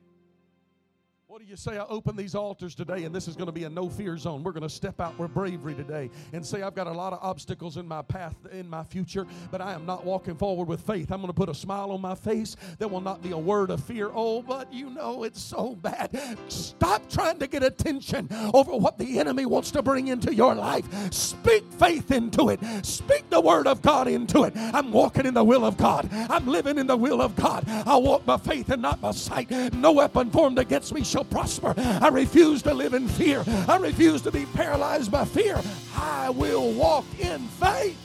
What 1.26 1.40
do 1.40 1.46
you 1.46 1.56
say? 1.56 1.78
I 1.78 1.86
open 1.86 2.16
these 2.16 2.34
altars 2.34 2.74
today, 2.74 3.04
and 3.04 3.14
this 3.14 3.28
is 3.28 3.34
going 3.34 3.46
to 3.46 3.52
be 3.52 3.64
a 3.64 3.70
no 3.70 3.88
fear 3.88 4.18
zone. 4.18 4.42
We're 4.42 4.52
going 4.52 4.62
to 4.62 4.68
step 4.68 5.00
out 5.00 5.18
with 5.18 5.32
bravery 5.32 5.74
today 5.74 6.10
and 6.34 6.44
say, 6.44 6.60
I've 6.60 6.74
got 6.74 6.86
a 6.86 6.92
lot 6.92 7.14
of 7.14 7.18
obstacles 7.22 7.78
in 7.78 7.88
my 7.88 8.02
path, 8.02 8.36
in 8.52 8.68
my 8.68 8.84
future, 8.84 9.26
but 9.50 9.62
I 9.62 9.72
am 9.72 9.86
not 9.86 10.04
walking 10.04 10.36
forward 10.36 10.68
with 10.68 10.82
faith. 10.82 11.10
I'm 11.10 11.20
going 11.20 11.28
to 11.28 11.32
put 11.32 11.48
a 11.48 11.54
smile 11.54 11.92
on 11.92 12.02
my 12.02 12.14
face. 12.14 12.56
There 12.78 12.88
will 12.88 13.00
not 13.00 13.22
be 13.22 13.30
a 13.30 13.38
word 13.38 13.70
of 13.70 13.82
fear. 13.82 14.10
Oh, 14.12 14.42
but 14.42 14.70
you 14.70 14.90
know 14.90 15.24
it's 15.24 15.40
so 15.40 15.74
bad. 15.74 16.38
Stop 16.48 17.08
trying 17.08 17.38
to 17.38 17.46
get 17.46 17.62
attention 17.62 18.28
over 18.52 18.76
what 18.76 18.98
the 18.98 19.18
enemy 19.18 19.46
wants 19.46 19.70
to 19.70 19.82
bring 19.82 20.08
into 20.08 20.34
your 20.34 20.54
life. 20.54 20.84
Speak 21.10 21.64
faith 21.78 22.10
into 22.10 22.50
it, 22.50 22.60
speak 22.84 23.30
the 23.30 23.40
word 23.40 23.66
of 23.66 23.80
God 23.80 24.08
into 24.08 24.44
it. 24.44 24.52
I'm 24.56 24.92
walking 24.92 25.24
in 25.24 25.32
the 25.32 25.44
will 25.44 25.64
of 25.64 25.78
God, 25.78 26.06
I'm 26.12 26.46
living 26.46 26.76
in 26.76 26.86
the 26.86 26.98
will 26.98 27.22
of 27.22 27.34
God. 27.34 27.66
I 27.66 27.96
walk 27.96 28.26
by 28.26 28.36
faith 28.36 28.68
and 28.68 28.82
not 28.82 29.00
by 29.00 29.12
sight. 29.12 29.50
No 29.72 29.92
weapon 29.92 30.30
formed 30.30 30.58
against 30.58 30.92
me 30.92 31.02
shall 31.14 31.23
prosper. 31.24 31.74
I 31.76 32.08
refuse 32.08 32.62
to 32.62 32.74
live 32.74 32.94
in 32.94 33.08
fear. 33.08 33.44
I 33.46 33.76
refuse 33.76 34.22
to 34.22 34.30
be 34.30 34.46
paralyzed 34.46 35.10
by 35.10 35.24
fear. 35.24 35.60
I 35.96 36.30
will 36.30 36.72
walk 36.72 37.04
in 37.18 37.40
faith. 37.48 37.98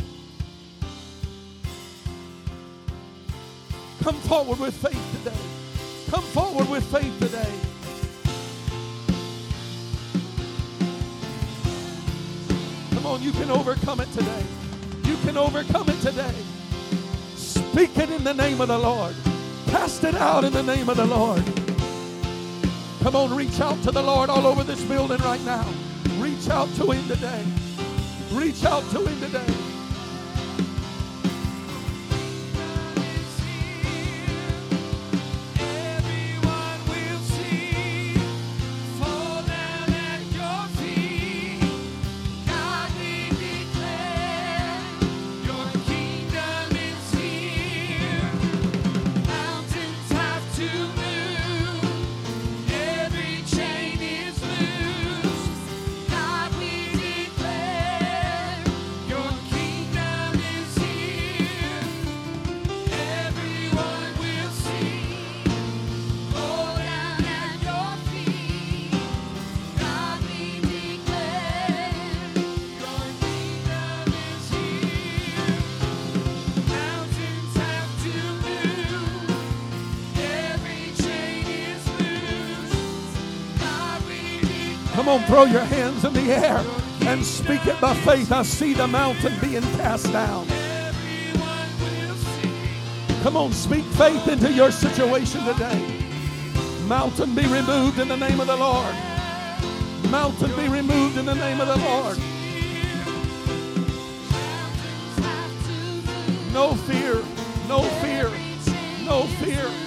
Come 4.02 4.16
forward 4.16 4.60
with 4.60 4.74
faith 4.76 5.24
today. 5.24 5.38
Come 6.10 6.24
forward 6.24 6.70
with 6.70 6.84
faith 6.92 7.20
today. 7.20 7.54
Come 12.96 13.06
on, 13.06 13.22
you 13.22 13.32
can 13.32 13.52
overcome 13.52 14.00
it 14.00 14.12
today. 14.14 14.44
You 15.04 15.18
can 15.18 15.38
overcome 15.38 15.90
it 15.90 16.00
today. 16.02 16.34
Speak 17.36 17.98
it 17.98 18.10
in 18.10 18.24
the 18.24 18.34
name 18.34 18.62
of 18.62 18.70
the 18.70 18.78
Lord. 18.80 19.16
Cast 19.68 20.04
it 20.04 20.16
out 20.16 20.44
in 20.44 20.54
the 20.54 20.64
name 20.64 20.90
of 20.90 20.98
the 20.98 21.06
Lord. 21.06 21.44
Come 23.02 23.16
on, 23.16 23.34
reach 23.34 23.62
out 23.62 23.82
to 23.84 23.91
the 23.91 24.02
Lord 24.04 24.30
all 24.30 24.45
over 24.45 24.64
this 24.64 24.84
building 24.84 25.20
right 25.20 25.41
now. 25.45 25.66
Reach 26.18 26.50
out 26.50 26.68
to 26.76 26.91
Him 26.91 27.08
today. 27.08 27.45
Reach 28.32 28.66
out 28.66 28.84
to 28.91 29.06
Him 29.06 29.20
today. 29.22 29.59
Come 85.00 85.08
on, 85.08 85.24
throw 85.28 85.45
your 85.45 85.62
hands 85.62 86.04
in 86.04 86.12
the 86.12 86.30
air 86.30 86.62
and 87.08 87.26
speak 87.26 87.66
it 87.66 87.80
by 87.80 87.95
faith. 87.95 88.34
I 88.34 88.43
see 88.43 88.74
the 88.74 88.86
mountain 88.86 89.34
being 89.39 89.62
cast 89.78 90.12
down. 90.12 90.45
Come 93.24 93.38
on, 93.38 93.54
speak 93.54 93.86
faith 93.86 94.28
into 94.28 94.52
your 94.52 94.72
situation 94.72 95.45
today. 95.45 95.82
Mountain 96.86 97.34
be 97.34 97.47
removed 97.47 98.00
in 98.00 98.10
the 98.10 98.18
name 98.18 98.41
of 98.41 98.47
the 98.47 98.58
Lord. 98.58 98.93
Mountain 100.12 100.54
be 100.58 100.68
removed 100.68 101.18
in 101.18 101.26
the 101.26 101.36
name 101.36 101.62
of 101.62 101.70
the 101.70 101.78
Lord. 101.78 102.18
No 106.52 106.76
fear, 106.76 107.24
no 107.70 107.84
fear, 108.02 108.30
no 109.06 109.24
fear. 109.41 109.79